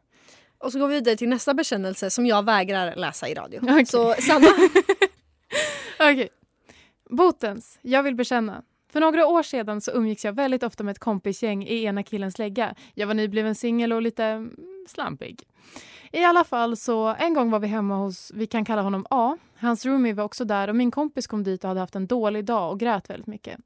Och 0.58 0.72
så 0.72 0.78
går 0.78 0.88
vi 0.88 0.94
vidare 0.94 1.16
till 1.16 1.28
nästa 1.28 1.54
bekännelse 1.54 2.10
som 2.10 2.26
jag 2.26 2.44
vägrar 2.44 2.96
läsa 2.96 3.28
i 3.28 3.34
radio. 3.34 3.60
Okej. 3.62 3.86
Så 3.86 4.14
Sanna, 4.14 4.48
Okej. 5.94 6.28
Botens, 7.10 7.78
jag 7.82 8.02
vill 8.02 8.14
bekänna. 8.14 8.62
För 8.92 9.00
några 9.00 9.26
år 9.26 9.42
sedan 9.42 9.80
så 9.80 9.90
umgicks 9.90 10.24
jag 10.24 10.32
väldigt 10.32 10.62
ofta 10.62 10.84
med 10.84 10.92
ett 10.92 10.98
kompisgäng 10.98 11.64
i 11.64 11.84
ena 11.84 12.02
killens 12.02 12.38
lägga. 12.38 12.74
Jag 12.94 13.06
var 13.06 13.14
nybliven 13.14 13.54
singel 13.54 13.92
och 13.92 14.02
lite 14.02 14.24
mm, 14.24 14.56
slampig. 14.88 15.42
I 16.12 16.24
alla 16.24 16.44
fall 16.44 16.76
så 16.76 17.14
en 17.18 17.34
gång 17.34 17.50
var 17.50 17.58
vi 17.58 17.66
hemma 17.66 17.96
hos, 17.96 18.32
vi 18.34 18.46
kan 18.46 18.64
kalla 18.64 18.82
honom 18.82 19.06
A. 19.10 19.36
Hans 19.56 19.86
roomie 19.86 20.14
var 20.14 20.24
också 20.24 20.44
där 20.44 20.68
och 20.68 20.76
min 20.76 20.90
kompis 20.90 21.26
kom 21.26 21.42
dit 21.42 21.64
och 21.64 21.68
hade 21.68 21.80
haft 21.80 21.96
en 21.96 22.06
dålig 22.06 22.44
dag 22.44 22.72
och 22.72 22.80
grät 22.80 23.10
väldigt 23.10 23.26
mycket. 23.26 23.58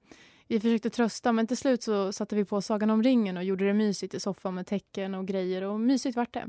Vi 0.49 0.61
försökte 0.61 0.91
trösta 0.91 1.33
men 1.33 1.47
till 1.47 1.57
slut 1.57 1.83
så 1.83 2.13
satte 2.13 2.37
vi 2.37 2.45
på 2.45 2.63
Sagan 2.63 2.91
om 2.91 3.03
ringen 3.03 3.37
och 3.37 3.45
gjorde 3.45 3.67
det 3.67 3.73
mysigt 3.73 4.15
i 4.15 4.21
soffan 4.21 4.55
med 4.55 4.67
tecken 4.67 5.15
och 5.15 5.27
grejer 5.27 5.63
och 5.63 5.81
mysigt 5.81 6.17
vart 6.17 6.35
det. 6.35 6.47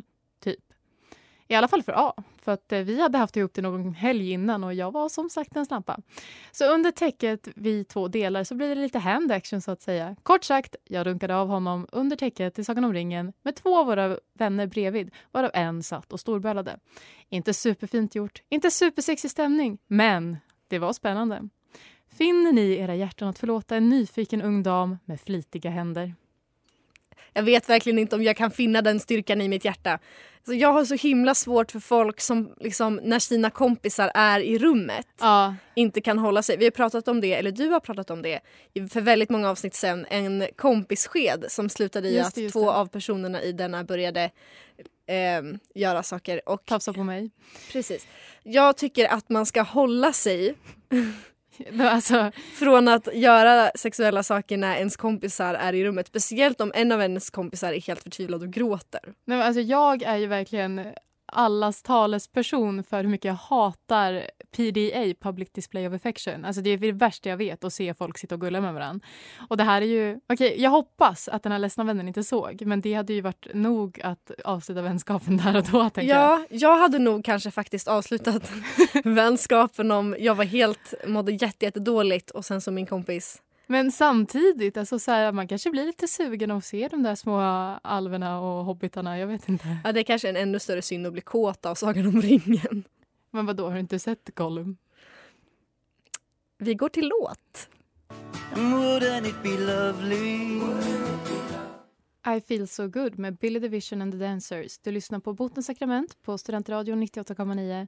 I 1.48 1.56
alla 1.56 1.68
fall 1.68 1.84
för 1.84 1.94
A, 1.96 2.14
för 2.42 2.52
att 2.52 2.72
eh, 2.72 2.80
vi 2.80 3.02
hade 3.02 3.18
haft 3.18 3.38
ihop 3.38 3.54
det 3.54 3.62
någon 3.62 3.94
helg 3.94 4.32
innan 4.32 4.64
och 4.64 4.74
jag 4.74 4.92
var 4.92 5.10
som 5.10 5.30
sagt 5.30 5.56
en 5.56 5.66
snappa. 5.66 6.00
Så 6.52 6.74
under 6.74 6.92
täcket 6.92 7.48
vi 7.56 7.84
två 7.84 8.08
delar 8.08 8.44
så 8.44 8.56
blir 8.56 8.76
det 8.76 8.82
lite 8.82 9.00
hand 9.00 9.32
action 9.32 9.62
så 9.62 9.72
att 9.72 9.82
säga. 9.82 10.16
Kort 10.24 10.44
sagt, 10.44 10.76
jag 10.84 11.08
runkade 11.08 11.36
av 11.36 11.48
honom 11.48 11.88
under 11.92 12.16
täcket 12.16 12.60
i 12.60 12.64
Sagan 12.64 12.84
om 12.84 12.94
ringen 12.94 13.34
med 13.44 13.56
två 13.56 13.78
av 13.78 13.86
våra 13.86 14.20
vänner 14.34 14.68
bredvid, 14.68 15.12
varav 15.32 15.52
en 15.54 15.84
satt 15.84 16.14
och 16.14 16.20
storbölade. 16.20 16.80
Inte 17.30 17.54
superfint 17.54 18.16
gjort, 18.16 18.42
inte 18.50 18.72
supersexig 18.72 19.32
stämning, 19.32 19.78
men 19.88 20.38
det 20.68 20.80
var 20.80 20.94
spännande. 20.94 21.50
Finner 22.12 22.52
ni 22.52 22.62
i 22.62 22.80
era 22.80 22.96
hjärtan 22.96 23.28
att 23.28 23.40
förlåta 23.40 23.76
en 23.76 23.90
nyfiken 23.90 24.42
ung 24.42 24.64
dam 24.64 24.98
med 25.06 25.22
flitiga 25.22 25.70
händer? 25.70 26.14
Jag 27.38 27.44
vet 27.44 27.70
verkligen 27.70 28.00
inte 28.00 28.16
om 28.16 28.24
jag 28.24 28.38
kan 28.38 28.52
finna 28.52 28.82
den 28.82 29.00
styrkan 29.00 29.42
i 29.42 29.48
mitt 29.48 29.66
hjärta. 29.66 30.00
Så 30.46 30.54
jag 30.54 30.74
har 30.74 30.86
så 30.86 30.96
himla 30.96 31.36
svårt 31.36 31.72
för 31.72 31.80
folk 31.80 32.22
som 32.22 32.54
liksom, 32.60 33.00
när 33.04 33.20
sina 33.20 33.50
kompisar 33.50 34.12
är 34.14 34.40
i 34.40 34.58
rummet 34.58 35.08
Ja, 35.20 35.56
inte 35.76 36.02
kan 36.02 36.20
hålla 36.20 36.42
sig. 36.42 36.58
Vi 36.58 36.66
har 36.66 36.72
pratat 36.72 37.08
om 37.08 37.22
det, 37.22 37.34
eller 37.34 37.52
du 37.52 37.68
har 37.68 37.80
pratat 37.80 38.10
om 38.10 38.22
det 38.22 38.40
för 38.90 39.02
väldigt 39.02 39.30
många 39.30 39.50
avsnitt 39.50 39.76
sen. 39.76 40.06
En 40.10 40.48
kompissked 40.56 41.46
som 41.48 41.70
slutade 41.70 42.10
i 42.10 42.20
att 42.20 42.36
det, 42.36 42.50
två 42.50 42.66
det. 42.66 42.72
av 42.72 42.86
personerna 42.86 43.42
i 43.42 43.52
denna 43.52 43.84
började 43.84 44.32
ehm, 45.08 45.60
göra 45.76 46.04
saker. 46.04 46.50
Och 46.50 46.66
tafsa 46.66 46.94
på 46.94 47.04
mig. 47.04 47.32
precis. 47.72 48.08
Jag 48.44 48.78
tycker 48.78 49.08
att 49.08 49.30
man 49.30 49.46
ska 49.46 49.62
hålla 49.62 50.14
sig 50.14 50.56
Alltså, 51.80 52.32
från 52.54 52.88
att 52.88 53.08
göra 53.14 53.72
sexuella 53.76 54.24
saker 54.24 54.58
när 54.58 54.76
ens 54.76 54.98
kompisar 54.98 55.54
är 55.54 55.74
i 55.74 55.84
rummet. 55.84 56.08
Speciellt 56.08 56.62
om 56.62 56.72
en 56.76 56.92
av 56.92 57.02
ens 57.02 57.30
kompisar 57.30 57.74
är 57.74 57.82
helt 57.82 58.04
förtvivlad 58.04 58.44
och 58.44 58.50
gråter. 58.50 59.02
nej, 59.04 59.14
men 59.38 59.42
alltså 59.42 59.62
jag 59.62 60.04
är 60.04 60.18
ju 60.18 60.28
verkligen 60.28 60.82
allas 61.28 61.84
talesperson 61.84 62.84
för 62.84 63.04
hur 63.04 63.10
mycket 63.10 63.26
jag 63.26 63.34
hatar 63.34 64.24
PDA, 64.52 65.14
Public 65.20 65.50
Display 65.54 65.88
of 65.88 65.94
Affection. 65.94 66.46
Alltså 66.46 66.62
det 66.62 66.70
är 66.70 66.78
det 66.78 66.92
värsta 66.92 67.30
jag 67.30 67.38
vet 67.38 67.64
att 67.64 67.74
se 67.74 67.94
folk 67.94 68.18
sitta 68.18 68.36
och 68.36 68.42
gulla 68.42 68.62
med 68.62 68.74
varandra. 68.74 69.08
Och 69.50 69.58
det 69.58 69.64
här 69.64 69.82
är 69.82 69.86
ju, 69.86 70.20
okej 70.30 70.62
jag 70.62 70.70
hoppas 70.70 71.28
att 71.28 71.44
den 71.44 71.52
här 71.52 71.60
ledsna 71.60 71.84
vännen 71.84 72.08
inte 72.08 72.24
såg 72.24 72.62
men 72.66 72.82
det 72.82 72.94
hade 72.94 73.14
ju 73.14 73.22
varit 73.22 73.48
nog 73.54 74.02
att 74.04 74.32
avsluta 74.46 74.82
vänskapen 74.82 75.38
där 75.38 75.58
och 75.58 75.64
då 75.64 75.90
tänker 75.90 76.16
jag. 76.16 76.40
Ja, 76.40 76.46
jag 76.50 76.78
hade 76.78 77.00
nog 77.00 77.26
kanske 77.26 77.52
faktiskt 77.52 77.88
avslutat 77.88 78.52
vänskapen 79.04 79.92
om 79.92 80.16
jag 80.20 80.36
var 80.36 80.46
helt, 80.46 80.94
mådde 81.08 81.32
jätte, 81.32 81.66
jätte 81.66 81.80
och 82.34 82.46
sen 82.46 82.62
som 82.62 82.76
min 82.76 82.86
kompis. 82.86 83.42
Men 83.68 83.92
samtidigt, 83.92 84.78
alltså 84.78 85.00
så 85.00 85.12
här, 85.12 85.32
man 85.32 85.48
kanske 85.48 85.70
blir 85.70 85.86
lite 85.86 86.08
sugen 86.08 86.52
att 86.52 86.66
se 86.66 86.88
de 86.88 87.04
där 87.04 87.16
små 87.16 87.40
alverna 87.82 88.40
och 88.40 88.66
hobbitarna, 88.66 89.20
jag 89.20 89.28
vet 89.28 89.50
inte. 89.50 89.78
Ja, 89.84 89.92
det 89.92 90.00
är 90.00 90.04
kanske 90.04 90.30
en 90.30 90.36
ännu 90.36 90.60
större 90.60 90.82
synd 90.82 91.08
att 91.08 91.14
bli 91.14 91.22
kåt 91.22 91.66
av 91.66 91.76
Sagan 91.76 92.08
om 92.08 92.22
ringen. 92.22 92.84
Men 93.32 93.46
vad 93.46 93.56
då 93.56 93.68
har 93.68 93.74
du 93.74 93.80
inte 93.80 94.00
sett 94.00 94.36
Gollum? 94.36 94.78
Vi 96.58 96.74
går 96.74 96.90
till 96.90 97.08
låt. 97.08 97.70
I 102.38 102.42
feel 102.42 102.68
so 102.68 102.88
good 102.88 103.20
med 103.20 103.38
Billy 103.38 103.60
the 103.60 103.68
Vision 103.68 104.02
and 104.02 104.12
the 104.12 104.18
Dancers. 104.18 104.78
Du 104.78 104.92
lyssnar 104.92 105.20
på 105.20 105.34
Botens 105.34 105.66
sakrament 105.66 106.18
på 106.24 106.38
Studentradion 106.38 107.04
98,9. 107.04 107.88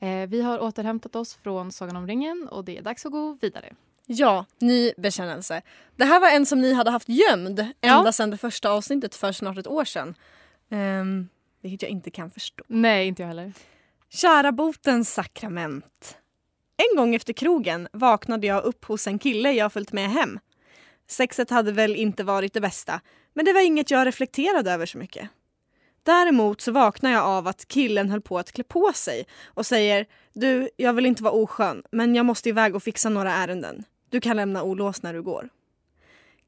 Eh, 0.00 0.28
vi 0.28 0.42
har 0.42 0.58
återhämtat 0.58 1.16
oss 1.16 1.34
från 1.34 1.72
Sagan 1.72 1.96
om 1.96 2.06
ringen 2.06 2.48
och 2.50 2.64
det 2.64 2.78
är 2.78 2.82
dags 2.82 3.06
att 3.06 3.12
gå 3.12 3.38
vidare. 3.40 3.74
Ja, 4.12 4.46
ny 4.58 4.92
bekännelse. 4.96 5.62
Det 5.96 6.04
här 6.04 6.20
var 6.20 6.28
en 6.28 6.46
som 6.46 6.60
ni 6.60 6.72
hade 6.72 6.90
haft 6.90 7.08
gömd 7.08 7.66
Ja. 7.80 7.98
ända 7.98 8.12
sedan 8.12 8.30
det 8.30 8.36
första 8.36 8.70
avsnittet 8.70 9.14
för 9.14 9.32
snart 9.32 9.58
ett 9.58 9.66
år 9.66 9.84
sedan. 9.84 10.14
Um, 10.70 11.28
vilket 11.62 11.82
jag 11.82 11.90
inte 11.90 12.10
kan 12.10 12.30
förstå. 12.30 12.64
Nej, 12.66 13.06
inte 13.06 13.22
jag 13.22 13.28
heller. 13.28 13.52
Kära 14.08 14.52
botens 14.52 15.14
sakrament. 15.14 16.16
En 16.76 16.96
gång 16.96 17.14
efter 17.14 17.32
krogen 17.32 17.88
vaknade 17.92 18.46
jag 18.46 18.64
upp 18.64 18.84
hos 18.84 19.06
en 19.06 19.18
kille 19.18 19.52
jag 19.52 19.72
följt 19.72 19.92
med 19.92 20.10
hem. 20.10 20.38
Sexet 21.08 21.50
hade 21.50 21.72
väl 21.72 21.96
inte 21.96 22.24
varit 22.24 22.52
det 22.52 22.60
bästa, 22.60 23.00
men 23.34 23.44
det 23.44 23.52
var 23.52 23.60
inget 23.60 23.90
jag 23.90 24.06
reflekterade 24.06 24.72
över 24.72 24.86
så 24.86 24.98
mycket. 24.98 25.28
Däremot 26.02 26.60
så 26.60 26.72
vaknar 26.72 27.10
jag 27.10 27.24
av 27.24 27.48
att 27.48 27.68
killen 27.68 28.10
höll 28.10 28.20
på 28.20 28.38
att 28.38 28.52
klä 28.52 28.64
på 28.64 28.92
sig 28.94 29.26
och 29.46 29.66
säger 29.66 30.06
Du, 30.32 30.70
jag 30.76 30.92
vill 30.92 31.06
inte 31.06 31.22
vara 31.22 31.34
oskön, 31.34 31.82
men 31.92 32.14
jag 32.14 32.26
måste 32.26 32.48
iväg 32.48 32.76
och 32.76 32.82
fixa 32.82 33.08
några 33.08 33.32
ärenden. 33.32 33.84
Du 34.10 34.20
kan 34.20 34.36
lämna 34.36 34.62
olåst 34.62 35.02
när 35.02 35.14
du 35.14 35.22
går. 35.22 35.48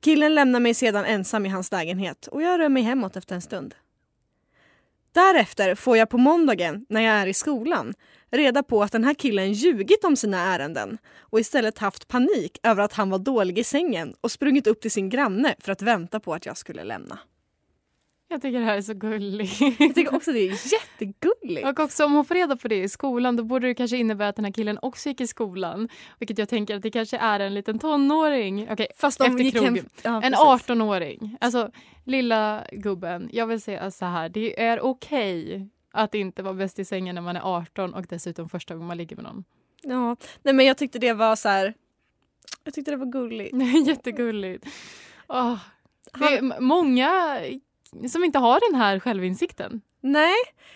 Killen 0.00 0.34
lämnar 0.34 0.60
mig 0.60 0.74
sedan 0.74 1.04
ensam 1.04 1.46
i 1.46 1.48
hans 1.48 1.72
lägenhet 1.72 2.26
och 2.26 2.42
jag 2.42 2.60
rör 2.60 2.68
mig 2.68 2.82
hemåt 2.82 3.16
efter 3.16 3.34
en 3.34 3.42
stund. 3.42 3.74
Därefter 5.12 5.74
får 5.74 5.96
jag 5.96 6.08
på 6.08 6.18
måndagen, 6.18 6.86
när 6.88 7.00
jag 7.00 7.14
är 7.14 7.26
i 7.26 7.34
skolan, 7.34 7.94
reda 8.30 8.62
på 8.62 8.82
att 8.82 8.92
den 8.92 9.04
här 9.04 9.14
killen 9.14 9.52
ljugit 9.52 10.04
om 10.04 10.16
sina 10.16 10.38
ärenden 10.38 10.98
och 11.18 11.40
istället 11.40 11.78
haft 11.78 12.08
panik 12.08 12.58
över 12.62 12.82
att 12.82 12.92
han 12.92 13.10
var 13.10 13.18
dålig 13.18 13.58
i 13.58 13.64
sängen 13.64 14.14
och 14.20 14.32
sprungit 14.32 14.66
upp 14.66 14.80
till 14.80 14.90
sin 14.90 15.08
granne 15.08 15.54
för 15.58 15.72
att 15.72 15.82
vänta 15.82 16.20
på 16.20 16.34
att 16.34 16.46
jag 16.46 16.56
skulle 16.56 16.84
lämna. 16.84 17.18
Jag 18.32 18.42
tycker 18.42 18.58
det 18.58 18.64
här 18.64 18.76
är 18.76 18.82
så 18.82 18.94
gulligt. 18.94 19.60
Jag 19.60 19.94
tycker 19.94 20.14
också 20.14 20.32
det 20.32 20.38
är 20.40 20.72
jättegulligt. 20.72 21.66
Och 21.68 21.80
också 21.80 22.04
om 22.04 22.12
hon 22.12 22.24
får 22.24 22.34
reda 22.34 22.56
på 22.56 22.68
det 22.68 22.82
i 22.82 22.88
skolan 22.88 23.36
då 23.36 23.44
borde 23.44 23.66
det 23.66 23.74
kanske 23.74 23.96
innebära 23.96 24.28
att 24.28 24.36
den 24.36 24.44
här 24.44 24.52
killen 24.52 24.78
också 24.82 25.08
gick 25.08 25.20
i 25.20 25.26
skolan. 25.26 25.88
Vilket 26.18 26.38
jag 26.38 26.48
tänker 26.48 26.76
att 26.76 26.82
det 26.82 26.90
kanske 26.90 27.16
är 27.16 27.40
en 27.40 27.54
liten 27.54 27.78
tonåring. 27.78 28.68
Okej, 28.70 28.86
Fast 28.96 29.18
de 29.18 29.24
efter 29.24 29.44
gick 29.44 29.62
hem... 29.62 29.78
Ja, 30.02 30.22
En 30.22 30.32
precis. 30.32 30.68
18-åring. 30.68 31.36
Alltså, 31.40 31.70
lilla 32.04 32.64
gubben. 32.72 33.28
Jag 33.32 33.46
vill 33.46 33.60
säga 33.60 33.90
så 33.90 34.04
här. 34.04 34.28
Det 34.28 34.62
är 34.62 34.80
okej 34.80 35.68
att 35.90 36.14
inte 36.14 36.42
vara 36.42 36.54
bäst 36.54 36.78
i 36.78 36.84
sängen 36.84 37.14
när 37.14 37.22
man 37.22 37.36
är 37.36 37.40
18 37.56 37.94
och 37.94 38.06
dessutom 38.08 38.48
första 38.48 38.74
gången 38.74 38.88
man 38.88 38.96
ligger 38.96 39.16
med 39.16 39.24
någon. 39.24 39.44
Ja, 39.82 40.16
nej 40.42 40.54
men 40.54 40.66
jag 40.66 40.78
tyckte 40.78 40.98
det 40.98 41.12
var 41.12 41.36
så 41.36 41.48
här. 41.48 41.74
Jag 42.64 42.74
tyckte 42.74 42.90
det 42.90 42.96
var 42.96 43.06
gulligt. 43.06 43.54
Jättegulligt. 43.86 44.66
Åh, 45.28 45.58
det 46.18 46.24
är 46.24 46.40
Han, 46.40 46.52
många 46.64 47.40
som 48.08 48.24
inte 48.24 48.38
har 48.38 48.72
den 48.72 48.80
här 48.80 48.98
självinsikten. 48.98 49.80
Nej, 50.00 50.34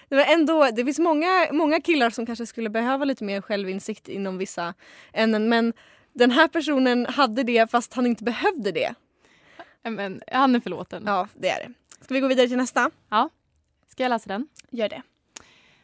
det 0.08 0.16
var 0.16 0.24
ändå, 0.24 0.68
det 0.76 0.84
finns 0.84 0.98
många, 0.98 1.48
många 1.52 1.80
killar 1.80 2.10
som 2.10 2.26
kanske 2.26 2.46
skulle 2.46 2.70
behöva 2.70 3.04
lite 3.04 3.24
mer 3.24 3.40
självinsikt 3.40 4.08
inom 4.08 4.38
vissa 4.38 4.74
ämnen 5.12 5.48
men 5.48 5.72
den 6.12 6.30
här 6.30 6.48
personen 6.48 7.06
hade 7.06 7.42
det 7.42 7.70
fast 7.70 7.94
han 7.94 8.06
inte 8.06 8.24
behövde 8.24 8.72
det. 8.72 8.94
Men, 9.82 10.20
han 10.32 10.54
är 10.54 10.60
förlåten. 10.60 11.02
Ja, 11.06 11.28
det 11.34 11.48
är 11.48 11.68
det. 11.68 11.74
Ska 12.04 12.14
vi 12.14 12.20
gå 12.20 12.28
vidare 12.28 12.48
till 12.48 12.56
nästa? 12.56 12.90
Ska 13.88 14.02
jag 14.02 14.10
läsa 14.10 14.28
den? 14.28 14.48
Gör 14.70 14.88
det. 14.88 15.02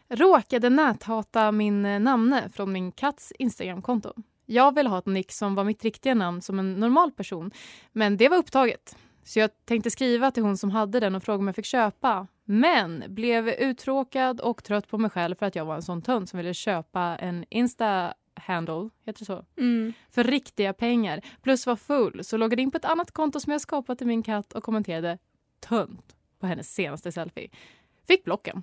Råkade 0.08 0.70
näthata 0.70 1.52
min 1.52 1.84
eh, 1.84 2.00
namne 2.00 2.48
från 2.54 2.72
min 2.72 2.92
katts 2.92 3.32
Instagramkonto. 3.38 4.12
Jag 4.46 4.74
ville 4.74 4.88
ha 4.88 4.98
ett 4.98 5.06
nick 5.06 5.32
som 5.32 5.54
var 5.54 5.64
mitt 5.64 5.84
riktiga 5.84 6.14
namn 6.14 6.42
som 6.42 6.58
en 6.58 6.74
normal 6.74 7.12
person, 7.12 7.50
men 7.92 8.16
det 8.16 8.28
var 8.28 8.36
upptaget. 8.36 8.96
Så 9.24 9.38
jag 9.38 9.50
tänkte 9.64 9.90
skriva 9.90 10.30
till 10.30 10.42
hon 10.42 10.56
som 10.56 10.70
hade 10.70 11.00
den 11.00 11.14
och 11.14 11.22
fråga 11.22 11.38
om 11.38 11.46
jag 11.46 11.56
fick 11.56 11.64
köpa. 11.64 12.26
Men 12.44 13.04
blev 13.08 13.48
uttråkad 13.48 14.40
och 14.40 14.64
trött 14.64 14.88
på 14.88 14.98
mig 14.98 15.10
själv 15.10 15.34
för 15.34 15.46
att 15.46 15.56
jag 15.56 15.64
var 15.64 15.74
en 15.74 15.82
sån 15.82 16.02
tönt 16.02 16.28
som 16.28 16.36
ville 16.36 16.54
köpa 16.54 17.00
en 17.00 17.44
Insta-handle, 17.50 18.90
heter 19.06 19.18
det 19.18 19.24
så? 19.24 19.44
Mm. 19.58 19.92
För 20.10 20.24
riktiga 20.24 20.72
pengar. 20.72 21.20
Plus 21.42 21.66
var 21.66 21.76
full, 21.76 22.24
så 22.24 22.36
loggade 22.36 22.62
in 22.62 22.70
på 22.70 22.76
ett 22.76 22.84
annat 22.84 23.10
konto 23.10 23.40
som 23.40 23.52
jag 23.52 23.60
skapat 23.60 23.98
till 23.98 24.06
min 24.06 24.22
katt 24.22 24.52
och 24.52 24.62
kommenterade 24.64 25.18
tönt 25.60 26.16
på 26.40 26.46
hennes 26.46 26.74
senaste 26.74 27.12
selfie. 27.12 27.48
Fick 28.06 28.24
blocken. 28.24 28.62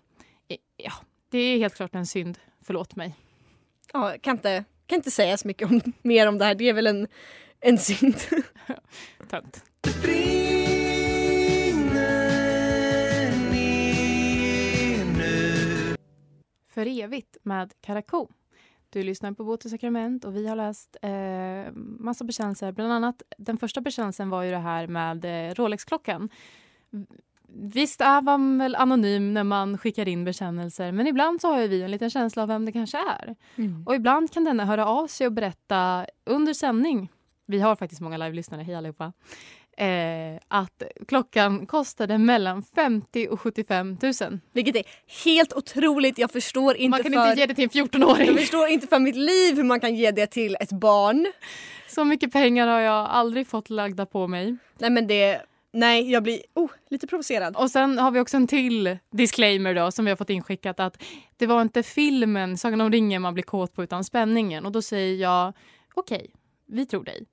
Ja, 0.77 0.91
det 1.29 1.37
är 1.37 1.57
helt 1.57 1.75
klart 1.75 1.95
en 1.95 2.05
synd. 2.05 2.39
Förlåt 2.61 2.95
mig. 2.95 3.15
Ja, 3.93 4.15
kan 4.21 4.35
inte, 4.35 4.63
kan 4.85 4.95
inte 4.95 5.11
säga 5.11 5.37
så 5.37 5.47
mycket 5.47 5.71
om, 5.71 5.81
mer 6.01 6.27
om 6.27 6.37
det 6.37 6.45
här. 6.45 6.55
Det 6.55 6.69
är 6.69 6.73
väl 6.73 6.87
en, 6.87 7.07
en 7.59 7.77
synd. 7.77 8.15
Tönt. 9.29 9.63
För 16.69 16.85
evigt 17.03 17.37
med 17.43 17.73
Karakou. 17.81 18.27
Du 18.89 19.03
lyssnar 19.03 19.31
på 19.31 19.43
Bote 19.43 19.69
sakrament 19.69 20.25
och 20.25 20.35
vi 20.35 20.47
har 20.47 20.55
läst 20.55 20.97
eh, 21.01 21.73
massa 21.75 22.23
bekännelser. 22.23 22.71
Bland 22.71 22.93
annat 22.93 23.21
den 23.37 23.57
första 23.57 23.81
bekännelsen 23.81 24.29
var 24.29 24.43
ju 24.43 24.51
det 24.51 24.57
här 24.57 24.87
med 24.87 25.25
eh, 25.25 25.53
Rolex-klockan. 25.53 26.29
Visst 27.51 28.01
är 28.01 28.21
man 28.21 28.57
väl 28.57 28.75
anonym 28.75 29.33
när 29.33 29.43
man 29.43 29.77
skickar 29.77 30.07
in 30.07 30.25
bekännelser 30.25 30.91
men 30.91 31.07
ibland 31.07 31.41
så 31.41 31.53
har 31.53 31.67
vi 31.67 31.81
en 31.81 31.91
liten 31.91 32.09
känsla 32.09 32.41
av 32.41 32.47
vem 32.47 32.65
det 32.65 32.71
kanske 32.71 32.97
är. 32.97 33.35
Och 33.85 33.95
ibland 33.95 34.33
kan 34.33 34.43
denna 34.43 34.65
höra 34.65 34.85
av 34.85 35.07
sig 35.07 35.27
och 35.27 35.33
berätta 35.33 36.05
under 36.25 36.53
sändning, 36.53 37.11
vi 37.45 37.59
har 37.59 37.75
faktiskt 37.75 38.01
många 38.01 38.17
live-lyssnare, 38.17 38.61
hej 38.61 38.75
allihopa, 38.75 39.13
eh, 39.79 40.39
att 40.47 40.83
klockan 41.07 41.65
kostade 41.65 42.17
mellan 42.17 42.63
50 42.63 43.27
och 43.27 43.41
75 43.41 43.97
000. 44.01 44.39
Vilket 44.53 44.75
är 44.75 44.83
helt 45.25 45.53
otroligt. 45.53 46.17
Jag 46.17 46.31
förstår 46.31 46.75
inte 46.75 46.89
Man 46.89 47.03
kan 47.03 47.13
för... 47.13 47.29
inte 47.29 47.41
ge 47.41 47.45
det 47.45 47.55
till 47.55 47.63
en 47.63 47.69
14-åring. 47.69 48.27
Jag 48.27 48.39
förstår 48.39 48.67
inte 48.67 48.87
för 48.87 48.99
mitt 48.99 49.15
liv 49.15 49.55
hur 49.55 49.63
man 49.63 49.79
kan 49.79 49.95
ge 49.95 50.11
det 50.11 50.27
till 50.27 50.57
ett 50.59 50.71
barn. 50.71 51.27
Så 51.87 52.05
mycket 52.05 52.31
pengar 52.31 52.67
har 52.67 52.79
jag 52.79 53.09
aldrig 53.09 53.47
fått 53.47 53.69
lagda 53.69 54.05
på 54.05 54.27
mig. 54.27 54.57
Nej 54.77 54.89
men 54.89 55.07
det... 55.07 55.41
Nej, 55.71 56.11
jag 56.11 56.23
blir 56.23 56.41
oh, 56.53 56.71
lite 56.89 57.07
provocerad. 57.07 57.55
Och 57.55 57.71
sen 57.71 57.97
har 57.97 58.11
vi 58.11 58.19
också 58.19 58.37
en 58.37 58.47
till 58.47 58.97
disclaimer 59.11 59.75
då 59.75 59.91
som 59.91 60.05
vi 60.05 60.11
har 60.11 60.15
fått 60.15 60.29
inskickat 60.29 60.79
att 60.79 61.03
det 61.37 61.47
var 61.47 61.61
inte 61.61 61.83
filmen 61.83 62.57
Sagan 62.57 62.81
om 62.81 62.91
ringen 62.91 63.21
man 63.21 63.33
blir 63.33 63.43
kåt 63.43 63.73
på 63.73 63.83
utan 63.83 64.03
spänningen. 64.03 64.65
Och 64.65 64.71
då 64.71 64.81
säger 64.81 65.15
jag 65.15 65.53
okej, 65.93 66.31
vi 66.65 66.85
tror 66.85 67.03
dig. 67.03 67.25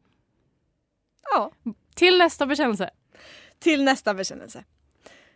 Ja. 1.32 1.52
Till 1.96 2.18
nästa 2.18 2.46
bekännelse. 2.46 2.90
Till 3.58 3.84
nästa 3.84 4.14
bekännelse. 4.14 4.64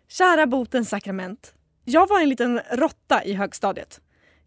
Kära 0.08 0.46
botens 0.46 0.88
sakrament. 0.88 1.54
Jag 1.84 2.08
var 2.08 2.20
en 2.20 2.28
liten 2.28 2.60
råtta 2.70 3.24
i 3.24 3.32
högstadiet. 3.32 4.00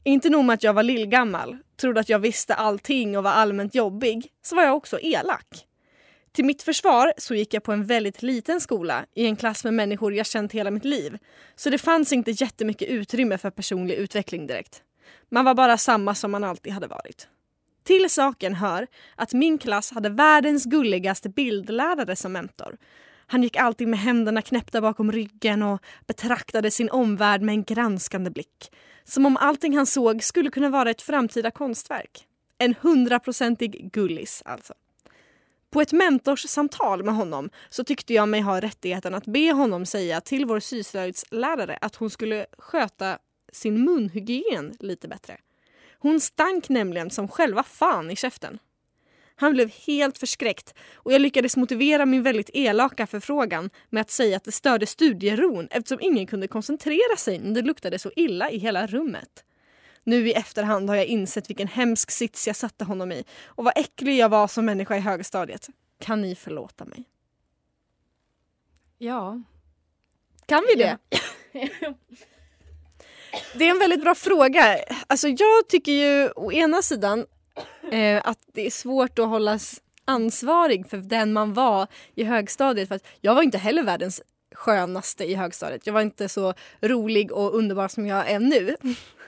Inte 0.03 0.29
nog 0.29 0.45
med 0.45 0.53
att 0.53 0.63
jag 0.63 0.73
var 0.73 0.83
lillgammal, 0.83 1.57
trodde 1.81 1.99
att 1.99 2.09
jag 2.09 2.19
visste 2.19 2.53
allting 2.53 3.17
och 3.17 3.23
var 3.23 3.31
allmänt 3.31 3.75
jobbig, 3.75 4.27
så 4.41 4.55
var 4.55 4.63
jag 4.63 4.75
också 4.75 4.99
elak. 4.99 5.67
Till 6.31 6.45
mitt 6.45 6.63
försvar 6.63 7.13
så 7.17 7.35
gick 7.35 7.53
jag 7.53 7.63
på 7.63 7.71
en 7.71 7.85
väldigt 7.85 8.21
liten 8.21 8.61
skola 8.61 9.05
i 9.15 9.25
en 9.25 9.35
klass 9.35 9.63
med 9.63 9.73
människor 9.73 10.13
jag 10.13 10.25
känt 10.25 10.51
hela 10.51 10.71
mitt 10.71 10.85
liv. 10.85 11.17
Så 11.55 11.69
det 11.69 11.77
fanns 11.77 12.13
inte 12.13 12.31
jättemycket 12.31 12.87
utrymme 12.87 13.37
för 13.37 13.49
personlig 13.49 13.95
utveckling 13.95 14.47
direkt. 14.47 14.83
Man 15.29 15.45
var 15.45 15.53
bara 15.53 15.77
samma 15.77 16.15
som 16.15 16.31
man 16.31 16.43
alltid 16.43 16.73
hade 16.73 16.87
varit. 16.87 17.27
Till 17.83 18.09
saken 18.09 18.55
hör 18.55 18.87
att 19.15 19.33
min 19.33 19.57
klass 19.57 19.91
hade 19.91 20.09
världens 20.09 20.65
gulligaste 20.65 21.29
bildlärare 21.29 22.15
som 22.15 22.31
mentor. 22.31 22.77
Han 23.27 23.43
gick 23.43 23.55
alltid 23.55 23.87
med 23.87 23.99
händerna 23.99 24.41
knäppta 24.41 24.81
bakom 24.81 25.11
ryggen 25.11 25.63
och 25.63 25.81
betraktade 26.07 26.71
sin 26.71 26.89
omvärld 26.89 27.41
med 27.41 27.53
en 27.53 27.63
granskande 27.63 28.29
blick. 28.29 28.71
Som 29.03 29.25
om 29.25 29.37
allting 29.37 29.77
han 29.77 29.85
såg 29.85 30.23
skulle 30.23 30.49
kunna 30.49 30.69
vara 30.69 30.89
ett 30.91 31.01
framtida 31.01 31.51
konstverk. 31.51 32.27
En 32.57 32.75
hundraprocentig 32.81 33.91
gullis 33.93 34.41
alltså. 34.45 34.73
På 35.69 35.81
ett 35.81 35.91
mentorssamtal 35.91 37.03
med 37.03 37.15
honom 37.15 37.49
så 37.69 37.83
tyckte 37.83 38.13
jag 38.13 38.29
mig 38.29 38.41
ha 38.41 38.61
rättigheten 38.61 39.15
att 39.15 39.25
be 39.25 39.51
honom 39.51 39.85
säga 39.85 40.21
till 40.21 40.45
vår 40.45 40.59
syslöjdslärare 40.59 41.77
att 41.81 41.95
hon 41.95 42.09
skulle 42.09 42.45
sköta 42.57 43.17
sin 43.51 43.85
munhygien 43.85 44.73
lite 44.79 45.07
bättre. 45.07 45.37
Hon 46.03 46.19
stank 46.19 46.69
nämligen 46.69 47.09
som 47.09 47.27
själva 47.27 47.63
fan 47.63 48.11
i 48.11 48.15
käften. 48.15 48.59
Han 49.35 49.53
blev 49.53 49.71
helt 49.87 50.17
förskräckt 50.17 50.73
och 50.93 51.13
jag 51.13 51.21
lyckades 51.21 51.57
motivera 51.57 52.05
min 52.05 52.23
väldigt 52.23 52.49
elaka 52.53 53.07
förfrågan 53.07 53.69
med 53.89 54.01
att 54.01 54.11
säga 54.11 54.37
att 54.37 54.43
det 54.43 54.51
störde 54.51 54.85
studieron 54.85 55.67
eftersom 55.71 56.01
ingen 56.01 56.27
kunde 56.27 56.47
koncentrera 56.47 57.17
sig 57.17 57.39
när 57.39 57.61
det 57.61 57.67
luktade 57.67 57.99
så 57.99 58.11
illa 58.15 58.51
i 58.51 58.57
hela 58.57 58.87
rummet. 58.87 59.45
Nu 60.03 60.27
i 60.27 60.33
efterhand 60.33 60.89
har 60.89 60.95
jag 60.95 61.05
insett 61.05 61.49
vilken 61.49 61.67
hemsk 61.67 62.11
sits 62.11 62.47
jag 62.47 62.55
satte 62.55 62.85
honom 62.85 63.11
i 63.11 63.23
och 63.45 63.63
vad 63.63 63.77
äcklig 63.77 64.17
jag 64.17 64.29
var 64.29 64.47
som 64.47 64.65
människa 64.65 64.97
i 64.97 64.99
högstadiet. 64.99 65.69
Kan 65.99 66.21
ni 66.21 66.35
förlåta 66.35 66.85
mig? 66.85 67.03
Ja. 68.97 69.41
Kan 70.45 70.63
vi 70.67 70.83
det? 70.83 70.97
Det 73.53 73.65
är 73.65 73.71
en 73.71 73.79
väldigt 73.79 74.01
bra 74.01 74.15
fråga. 74.15 74.77
Alltså 75.07 75.27
jag 75.27 75.67
tycker 75.69 75.91
ju 75.91 76.29
å 76.35 76.51
ena 76.51 76.81
sidan 76.81 77.25
eh, 77.91 78.21
att 78.23 78.39
det 78.53 78.65
är 78.65 78.71
svårt 78.71 79.19
att 79.19 79.27
hållas 79.27 79.81
ansvarig 80.05 80.89
för 80.89 80.97
den 80.97 81.33
man 81.33 81.53
var 81.53 81.87
i 82.15 82.23
högstadiet. 82.23 82.87
För 82.87 82.95
att 82.95 83.07
jag 83.21 83.35
var 83.35 83.41
inte 83.41 83.57
heller 83.57 83.83
världens 83.83 84.21
skönaste 84.55 85.23
i 85.23 85.35
högstadiet. 85.35 85.87
Jag 85.87 85.93
var 85.93 86.01
inte 86.01 86.29
så 86.29 86.53
rolig 86.81 87.31
och 87.31 87.55
underbar 87.55 87.87
som 87.87 88.07
jag 88.07 88.31
är 88.31 88.39
nu. 88.39 88.75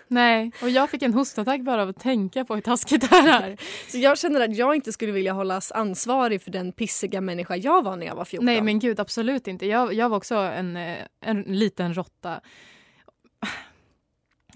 Nej, 0.08 0.52
och 0.62 0.70
jag 0.70 0.90
fick 0.90 1.02
en 1.02 1.14
hostattack 1.14 1.62
bara 1.62 1.82
av 1.82 1.90
att 1.90 2.00
tänka 2.00 2.46
på 2.46 2.56
hur 2.56 2.62
taskigt 2.62 3.02
det 3.02 3.16
här 3.16 3.50
är. 3.50 3.58
Så 3.92 3.98
jag 3.98 4.18
känner 4.18 4.42
att 4.42 4.56
jag 4.56 4.76
inte 4.76 4.92
skulle 4.94 5.12
vilja 5.12 5.34
hållas 5.34 5.72
ansvarig 5.72 6.42
för 6.42 6.52
den 6.52 6.72
pissiga 6.72 7.22
människa 7.22 7.56
jag 7.56 7.84
var 7.84 7.96
när 7.96 8.06
jag 8.06 8.16
var 8.16 8.26
14. 8.26 8.46
Nej 8.46 8.62
men 8.62 8.80
gud 8.80 9.00
absolut 9.00 9.48
inte. 9.48 9.66
Jag, 9.66 9.94
jag 9.94 10.10
var 10.10 10.18
också 10.18 10.36
en, 10.36 10.78
eh, 10.78 10.98
en 11.22 11.42
liten 11.42 11.94
råtta. 11.94 12.42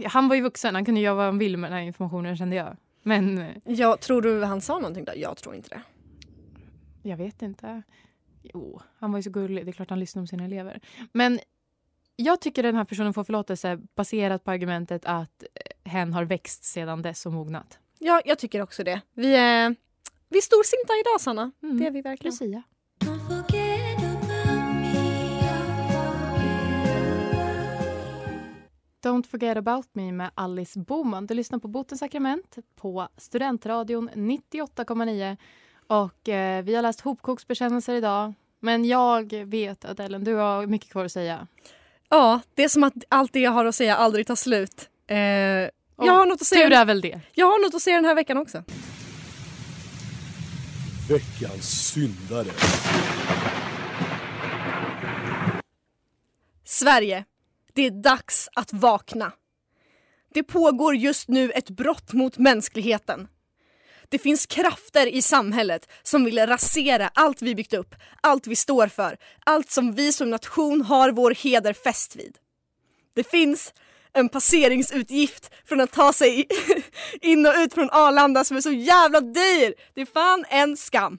Han 0.06 0.28
var 0.28 0.36
ju 0.36 0.42
vuxen, 0.42 0.76
han 0.76 0.86
kunde 0.86 1.02
göra 1.02 1.16
vad 1.16 1.26
han 1.26 1.38
ville 1.38 1.58
med 1.58 1.72
den 1.72 1.78
här 1.78 1.86
informationen 1.86 2.38
kände 2.38 2.56
jag. 2.56 2.78
Men 3.04 3.38
eh, 3.38 3.56
Jag, 3.66 4.00
tror 4.02 4.22
du 4.22 4.44
han 4.44 4.62
sa 4.62 4.80
någonting 4.80 5.06
då? 5.06 5.12
Jag 5.16 5.38
tror 5.38 5.56
inte 5.56 5.70
det. 5.70 5.82
jag 7.10 7.18
vet 7.18 7.42
inte. 7.42 7.82
Jo, 8.42 8.82
han 9.00 9.12
var 9.12 9.20
ju 9.20 9.24
så 9.24 9.30
gullig. 9.30 9.66
Det 9.66 9.72
är 9.72 9.74
klart 9.74 9.90
han 9.90 10.00
lyssnar 10.00 10.20
om 10.22 10.28
sina 10.28 10.46
elever. 10.46 10.80
Men 11.12 11.40
jag 12.16 12.42
tycker 12.42 12.64
den 12.64 12.76
här 12.76 12.86
personen 12.86 13.14
får 13.14 13.24
förlåtelse 13.24 13.80
baserat 13.96 14.44
på 14.44 14.52
argumentet 14.52 15.06
att 15.06 15.44
eh, 15.44 15.92
hen 15.92 16.14
har 16.14 16.24
växt 16.24 16.64
sedan 16.64 17.02
dess 17.02 17.26
och 17.26 17.34
mognat. 17.34 17.80
Ja, 18.00 18.22
jag 18.26 18.40
tycker 18.40 18.62
också 18.62 18.84
det. 18.84 19.02
Vi 19.14 19.36
är, 19.36 19.76
vi 20.30 20.38
är 20.38 20.42
storsinta 20.42 20.94
idag 20.94 21.22
Sanna. 21.22 21.52
Mm. 21.64 21.78
Det 21.80 21.86
är 21.88 21.92
vi 21.92 22.02
verkligen. 22.02 22.34
Lucia. 22.34 22.64
Don't 29.02 29.28
forget 29.28 29.58
about 29.58 29.86
me 29.94 30.12
med 30.12 30.32
Alice 30.36 30.80
Boman. 30.80 31.26
Du 31.26 31.34
lyssnar 31.34 31.60
på 31.60 31.68
Botens 31.68 32.00
sakrament 32.00 32.58
på 32.76 33.08
Studentradion 33.18 34.10
98,9. 34.10 35.38
Och 35.88 36.30
eh, 36.30 36.64
vi 36.64 36.76
har 36.76 36.82
läst 36.82 37.02
hopkoksbekännelser 37.02 37.94
idag. 37.94 38.34
Men 38.60 38.86
jag 38.86 39.34
vet 39.34 39.86
att 39.86 40.00
Ellen, 40.00 40.24
du 40.24 40.34
har 40.34 40.66
mycket 40.66 40.92
kvar 40.92 41.06
att 41.06 41.12
säga. 41.12 41.48
Ja, 42.10 42.42
det 42.54 42.64
är 42.64 42.70
som 42.70 42.84
att 42.84 42.94
allt 43.10 43.34
det 43.34 43.40
jag 43.40 43.52
har 43.52 43.66
att 43.66 43.76
säga 43.76 43.96
aldrig 43.96 44.28
tar 44.28 44.36
slut. 44.36 44.90
Eh, 45.08 45.18
jag, 45.18 45.72
har 45.98 46.26
något 46.26 46.42
att 46.42 46.48
säga, 46.48 46.68
Tur 46.68 46.76
är 46.76 46.86
väl 46.86 47.02
det. 47.02 47.22
jag 47.34 47.46
har 47.46 47.66
något 47.66 47.76
att 47.76 47.82
säga 47.82 47.96
den 47.96 48.06
här 48.06 48.16
veckan 48.16 48.38
också. 48.38 48.64
Veckans 51.10 51.92
syndare. 51.94 52.50
Sverige, 56.64 57.26
det 57.80 57.86
är 57.86 57.92
dags 57.92 58.50
att 58.54 58.74
vakna. 58.74 59.32
Det 60.34 60.44
pågår 60.44 60.96
just 60.96 61.30
nu 61.30 61.52
ett 61.52 61.70
brott 61.70 62.13
mot 62.13 62.38
mänskligheten. 62.38 63.28
Det 64.10 64.20
finns 64.20 64.46
krafter 64.46 65.08
i 65.08 65.22
samhället 65.22 65.89
som 66.04 66.26
vill 66.26 66.46
rasera 66.46 67.12
allt 67.13 67.42
vi 67.42 67.56
byggt 67.56 67.74
upp, 67.74 67.96
allt 68.22 68.48
vi 68.48 68.56
står 68.56 68.88
för, 68.88 69.18
allt 69.46 69.72
som 69.72 69.94
vi 69.94 70.13
som 70.13 70.30
nation 70.30 70.82
har 70.82 71.12
vår 71.12 71.32
heder 71.32 71.74
fäst 71.74 72.15
vid. 72.15 72.38
Det 73.15 73.24
finns 73.24 73.74
en 74.13 74.30
passeringsutgift 74.30 75.52
från 75.65 75.82
att 75.82 75.92
ta 75.92 76.13
sig 76.13 76.48
in 77.22 77.46
och 77.46 77.54
ut 77.58 77.74
från 77.74 77.89
Arlanda 77.92 78.44
som 78.44 78.58
är 78.58 78.62
så 78.62 78.72
jävla 78.72 79.22
dyr! 79.22 79.74
Det 79.94 80.02
är 80.02 80.06
fan 80.06 80.46
en 80.50 80.78
skam. 80.78 81.18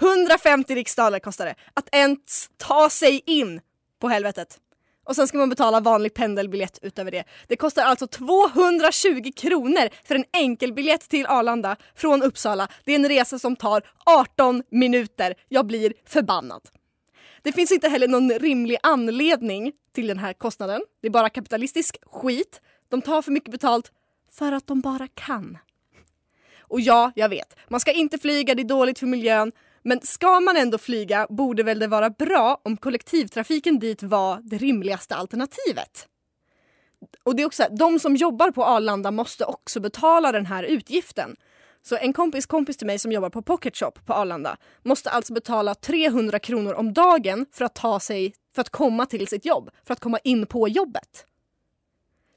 150 0.00 0.74
riksdaler 0.74 1.18
kostar 1.18 1.46
det 1.46 1.54
att 1.74 1.88
ens 1.92 2.50
ta 2.56 2.90
sig 2.90 3.22
in 3.26 3.60
på 4.00 4.08
helvetet. 4.08 4.60
Och 5.04 5.16
sen 5.16 5.28
ska 5.28 5.38
man 5.38 5.48
betala 5.48 5.80
vanlig 5.80 6.14
pendelbiljett 6.14 6.78
utöver 6.82 7.10
det. 7.10 7.24
Det 7.46 7.56
kostar 7.56 7.84
alltså 7.84 8.06
220 8.06 9.32
kronor 9.36 9.88
för 10.04 10.14
en 10.14 10.24
enkelbiljett 10.32 11.08
till 11.08 11.26
Arlanda 11.26 11.76
från 11.94 12.22
Uppsala. 12.22 12.68
Det 12.84 12.92
är 12.92 12.96
en 12.96 13.08
resa 13.08 13.38
som 13.38 13.56
tar 13.56 13.82
18 14.06 14.62
minuter. 14.70 15.34
Jag 15.48 15.66
blir 15.66 15.92
förbannad. 16.06 16.68
Det 17.42 17.52
finns 17.52 17.72
inte 17.72 17.88
heller 17.88 18.08
någon 18.08 18.30
rimlig 18.30 18.76
anledning 18.82 19.72
till 19.94 20.06
den 20.06 20.18
här 20.18 20.32
kostnaden. 20.32 20.80
Det 21.00 21.08
är 21.08 21.10
bara 21.10 21.30
kapitalistisk 21.30 21.96
skit. 22.06 22.60
De 22.88 23.02
tar 23.02 23.22
för 23.22 23.32
mycket 23.32 23.50
betalt 23.50 23.92
för 24.32 24.52
att 24.52 24.66
de 24.66 24.80
bara 24.80 25.08
kan. 25.08 25.58
Och 26.60 26.80
ja, 26.80 27.12
jag 27.14 27.28
vet, 27.28 27.56
man 27.68 27.80
ska 27.80 27.92
inte 27.92 28.18
flyga, 28.18 28.54
det 28.54 28.62
är 28.62 28.64
dåligt 28.64 28.98
för 28.98 29.06
miljön. 29.06 29.52
Men 29.82 30.00
ska 30.00 30.40
man 30.40 30.56
ändå 30.56 30.78
flyga 30.78 31.26
borde 31.30 31.62
väl 31.62 31.78
det 31.78 31.86
vara 31.86 32.10
bra 32.10 32.60
om 32.64 32.76
kollektivtrafiken 32.76 33.78
dit 33.78 34.02
var 34.02 34.40
det 34.42 34.58
rimligaste 34.58 35.16
alternativet. 35.16 36.06
Och 37.22 37.36
det 37.36 37.42
är 37.42 37.46
också 37.46 37.66
de 37.78 37.98
som 37.98 38.16
jobbar 38.16 38.50
på 38.50 38.64
Arlanda 38.64 39.10
måste 39.10 39.44
också 39.44 39.80
betala 39.80 40.32
den 40.32 40.46
här 40.46 40.62
utgiften. 40.62 41.36
Så 41.82 41.96
en 41.96 42.12
kompis 42.12 42.46
kompis 42.46 42.76
till 42.76 42.86
mig 42.86 42.98
som 42.98 43.12
jobbar 43.12 43.30
på 43.30 43.42
Pocket 43.42 43.76
Shop 43.76 43.92
på 44.06 44.12
Arlanda 44.12 44.56
måste 44.82 45.10
alltså 45.10 45.32
betala 45.32 45.74
300 45.74 46.38
kronor 46.38 46.74
om 46.74 46.92
dagen 46.92 47.46
för 47.52 47.64
att 47.64 47.74
ta 47.74 48.00
sig, 48.00 48.34
för 48.54 48.60
att 48.60 48.70
komma 48.70 49.06
till 49.06 49.26
sitt 49.26 49.44
jobb, 49.44 49.70
för 49.86 49.92
att 49.92 50.00
komma 50.00 50.18
in 50.18 50.46
på 50.46 50.68
jobbet. 50.68 51.26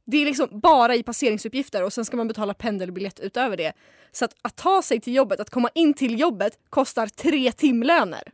Det 0.06 0.18
är 0.18 0.26
liksom 0.26 0.48
bara 0.52 0.96
i 0.96 1.04
passeringsuppgifter 1.04 1.84
och 1.84 1.94
sen 1.94 2.06
ska 2.06 2.18
man 2.18 2.28
betala 2.28 2.54
pendelbiljett 2.54 3.20
utöver 3.20 3.58
det. 3.58 3.74
Så 4.12 4.26
att, 4.26 4.36
att 4.42 4.56
ta 4.56 4.82
sig 4.82 5.02
till 5.02 5.16
jobbet, 5.16 5.40
att 5.40 5.50
komma 5.50 5.70
in 5.76 5.94
till 5.94 6.20
jobbet 6.20 6.58
kostar 6.70 7.08
tre 7.08 7.52
timlöner. 7.52 8.32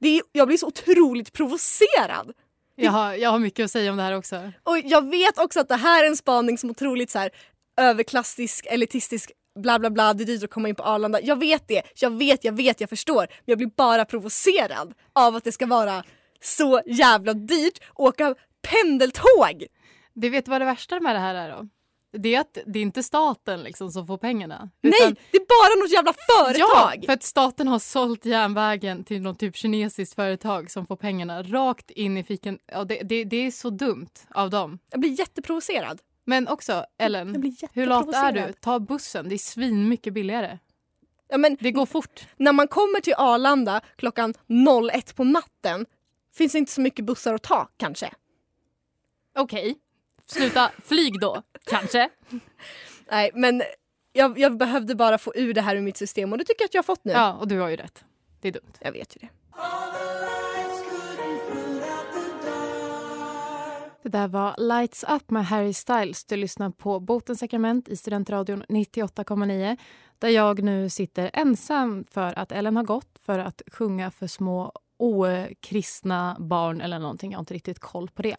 Det 0.00 0.08
är, 0.08 0.22
jag 0.32 0.46
blir 0.46 0.58
så 0.58 0.66
otroligt 0.66 1.32
provocerad. 1.32 2.32
Jag 2.74 2.90
har, 2.90 3.14
jag 3.14 3.30
har 3.30 3.38
mycket 3.38 3.64
att 3.64 3.70
säga 3.70 3.90
om 3.90 3.96
det 3.96 4.02
här 4.02 4.16
också. 4.16 4.52
Och 4.62 4.78
jag 4.84 5.10
vet 5.10 5.38
också 5.38 5.60
att 5.60 5.68
det 5.68 5.76
här 5.76 6.04
är 6.04 6.08
en 6.08 6.16
spaning 6.16 6.58
som 6.58 6.70
otroligt 6.70 7.10
så 7.10 7.18
här, 7.18 7.30
överklassistisk, 7.76 8.66
elitistisk, 8.70 9.32
bla 9.58 9.78
bla 9.78 9.90
bla, 9.90 10.14
det 10.14 10.24
är 10.24 10.26
dyrt 10.26 10.42
att 10.42 10.50
komma 10.50 10.68
in 10.68 10.74
på 10.74 10.82
Arlanda. 10.82 11.20
Jag 11.22 11.38
vet 11.38 11.68
det, 11.68 11.82
jag 11.94 12.10
vet, 12.10 12.44
jag 12.44 12.52
vet, 12.52 12.80
jag 12.80 12.90
förstår. 12.90 13.20
Men 13.20 13.44
jag 13.44 13.58
blir 13.58 13.70
bara 13.76 14.04
provocerad 14.04 14.94
av 15.12 15.36
att 15.36 15.44
det 15.44 15.52
ska 15.52 15.66
vara 15.66 16.04
så 16.42 16.82
jävla 16.86 17.34
dyrt 17.34 17.78
att 17.78 18.00
åka 18.00 18.34
pendeltåg. 18.62 19.66
Du 20.14 20.30
vet 20.30 20.48
vad 20.48 20.60
det 20.60 20.64
värsta 20.64 21.00
med 21.00 21.14
det 21.14 21.18
här 21.20 21.34
är 21.34 21.50
då? 21.50 21.68
Det 22.18 22.34
är 22.34 22.40
att 22.40 22.58
det 22.66 22.78
är 22.78 22.82
inte 22.82 23.02
staten 23.02 23.62
liksom 23.62 23.90
som 23.90 24.06
får 24.06 24.18
pengarna. 24.18 24.70
Nej, 24.80 25.14
det 25.30 25.36
är 25.36 25.46
bara 25.46 25.82
något 25.82 25.92
jävla 25.92 26.12
företag! 26.12 26.98
Ja, 27.02 27.06
för 27.06 27.12
att 27.12 27.22
staten 27.22 27.68
har 27.68 27.78
sålt 27.78 28.24
järnvägen 28.24 29.04
till 29.04 29.22
något 29.22 29.38
typ 29.38 29.56
kinesiskt 29.56 30.14
företag 30.14 30.70
som 30.70 30.86
får 30.86 30.96
pengarna 30.96 31.42
rakt 31.42 31.90
in 31.90 32.16
i 32.16 32.24
fiken. 32.24 32.58
Ja, 32.66 32.84
det, 32.84 33.02
det, 33.02 33.24
det 33.24 33.36
är 33.36 33.50
så 33.50 33.70
dumt 33.70 34.08
av 34.30 34.50
dem. 34.50 34.78
Jag 34.90 35.00
blir 35.00 35.18
jätteprovocerad. 35.18 36.00
Men 36.24 36.48
också, 36.48 36.84
Ellen, 36.98 37.54
hur 37.72 37.86
lat 37.86 38.14
är 38.14 38.32
du? 38.32 38.52
Ta 38.60 38.80
bussen, 38.80 39.28
det 39.28 39.34
är 39.34 39.38
svin 39.38 39.88
mycket 39.88 40.12
billigare. 40.12 40.58
Ja, 41.28 41.38
men 41.38 41.56
Det 41.60 41.72
går 41.72 41.86
fort. 41.86 42.26
när 42.36 42.52
man 42.52 42.68
kommer 42.68 43.00
till 43.00 43.14
Arlanda 43.16 43.80
klockan 43.96 44.34
01 44.92 45.16
på 45.16 45.24
natten 45.24 45.86
finns 46.34 46.52
det 46.52 46.58
inte 46.58 46.72
så 46.72 46.80
mycket 46.80 47.04
bussar 47.04 47.34
att 47.34 47.42
ta 47.42 47.68
kanske. 47.76 48.12
Okej, 49.38 49.76
sluta 50.32 50.70
flyg 50.84 51.20
då, 51.20 51.42
kanske. 51.64 52.08
Nej, 53.10 53.30
men 53.34 53.62
jag, 54.12 54.38
jag 54.38 54.56
behövde 54.56 54.94
bara 54.94 55.18
få 55.18 55.32
ur 55.34 55.54
det 55.54 55.60
här 55.60 55.76
ur 55.76 55.80
mitt 55.80 55.96
system 55.96 56.32
och 56.32 56.38
det 56.38 56.44
tycker 56.44 56.62
jag 56.62 56.68
att 56.68 56.74
jag 56.74 56.82
har 56.82 56.84
fått 56.84 57.04
nu. 57.04 57.12
Ja, 57.12 57.32
och 57.32 57.48
du 57.48 57.60
har 57.60 57.68
ju 57.68 57.76
rätt. 57.76 58.04
Det 58.40 58.48
är 58.48 58.52
dumt. 58.52 58.72
Jag 58.80 58.92
vet 58.92 59.16
ju 59.16 59.18
det. 59.20 59.28
Det 64.02 64.08
där 64.08 64.28
var 64.28 64.54
Lights 64.58 65.04
Up 65.08 65.30
med 65.30 65.46
Harry 65.46 65.72
Styles. 65.72 66.24
Du 66.24 66.36
lyssnar 66.36 66.70
på 66.70 67.00
Botens 67.00 67.38
sakrament 67.38 67.88
i 67.88 67.96
Studentradion 67.96 68.64
98,9 68.68 69.76
där 70.18 70.28
jag 70.28 70.62
nu 70.62 70.88
sitter 70.88 71.30
ensam 71.32 72.04
för 72.10 72.38
att 72.38 72.52
Ellen 72.52 72.76
har 72.76 72.84
gått 72.84 73.18
för 73.26 73.38
att 73.38 73.62
sjunga 73.66 74.10
för 74.10 74.26
små 74.26 74.72
okristna 74.96 76.36
barn 76.40 76.80
eller 76.80 76.98
någonting. 76.98 77.30
Jag 77.30 77.38
har 77.38 77.42
inte 77.42 77.54
riktigt 77.54 77.78
koll 77.78 78.08
på 78.08 78.22
det. 78.22 78.36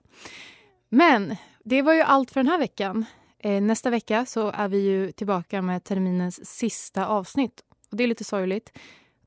Men 0.90 1.36
det 1.64 1.82
var 1.82 1.94
ju 1.94 2.02
allt 2.02 2.32
för 2.32 2.40
den 2.40 2.48
här 2.48 2.60
veckan. 2.60 3.06
Eh, 3.40 3.62
nästa 3.62 3.90
vecka 3.90 4.26
så 4.26 4.52
är 4.52 4.68
vi 4.68 4.78
ju 4.78 5.12
tillbaka 5.12 5.62
med 5.62 5.84
terminens 5.84 6.46
sista 6.46 7.08
avsnitt. 7.08 7.64
Och 7.92 7.98
Det 7.98 8.04
är 8.04 8.08
lite 8.08 8.24
sorgligt. 8.24 8.78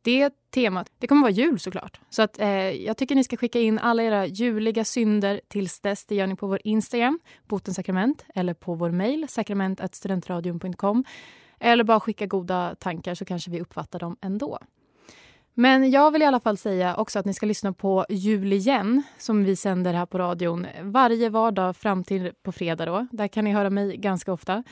Det 0.03 0.31
temat, 0.51 0.90
det 0.99 1.07
kommer 1.07 1.22
vara 1.22 1.33
jul 1.33 1.59
såklart. 1.59 2.01
Så 2.11 2.22
att, 2.22 2.40
eh, 2.40 2.70
jag 2.70 2.96
tycker 2.96 3.14
ni 3.14 3.25
ska 3.25 3.37
skicka 3.37 3.61
in 3.61 3.79
alla 3.79 4.03
era 4.03 4.27
juliga 4.27 4.85
synder 4.85 5.40
tills 5.49 5.81
dess. 5.81 6.05
Det 6.07 6.14
gör 6.14 6.27
ni 6.27 6.37
på 6.37 6.46
vår 6.46 6.61
Instagram, 6.64 7.20
Botensakrament, 7.49 8.25
eller 8.35 8.55
på 8.55 8.75
vår 8.75 8.90
mejl, 8.90 9.27
sakrament.studentradion.com. 9.29 11.05
Eller 11.61 11.85
bara 11.85 12.01
skicka 12.01 12.27
goda 12.27 12.75
tankar 12.75 13.14
så 13.14 13.25
kanske 13.25 13.51
vi 13.51 13.61
uppfattar 13.61 13.99
dem 13.99 14.16
ändå. 14.20 14.59
Men 15.59 15.90
jag 15.90 16.11
vill 16.11 16.23
i 16.23 16.25
alla 16.25 16.40
fall 16.40 16.57
säga 16.57 16.97
också 16.97 17.19
att 17.19 17.27
ni 17.27 17.35
ska 17.35 17.47
lyssna 17.47 17.73
på 17.73 18.07
Jul 18.09 18.53
igen 18.53 19.03
som 19.19 19.45
vi 19.45 19.57
sänder 19.57 19.95
här 19.95 20.07
på 20.07 20.19
radion 20.19 20.66
varje 20.83 21.29
vardag 21.29 21.77
fram 21.77 22.05
till 22.05 22.33
på 22.42 22.53
fredag. 22.53 22.87
Då. 22.87 23.07
Där 23.11 23.29
kan 23.29 23.45
ni 23.45 23.53
höra 23.53 23.71
mig 23.71 23.97
ganska 23.97 24.33
ofta. 24.33 24.64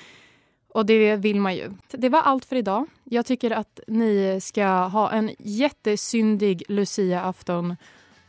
Och 0.69 0.87
det 0.87 1.17
vill 1.17 1.41
man 1.41 1.55
ju. 1.55 1.71
Det 1.91 2.09
var 2.09 2.21
allt 2.21 2.45
för 2.45 2.57
idag. 2.57 2.87
Jag 3.05 3.27
tycker 3.27 3.51
att 3.51 3.81
ni 3.87 4.39
ska 4.43 4.67
ha 4.67 5.11
en 5.11 5.31
jättesyndig 5.39 6.63
Lucia-afton 6.69 7.77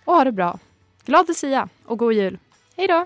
och 0.06 0.14
ha 0.14 0.24
det 0.24 0.32
bra. 0.32 0.60
Glad 1.06 1.28
Lucia 1.28 1.70
och 1.86 2.00
god 2.00 2.14
jul. 2.14 2.38
Hej 2.78 2.88
då! 2.88 3.06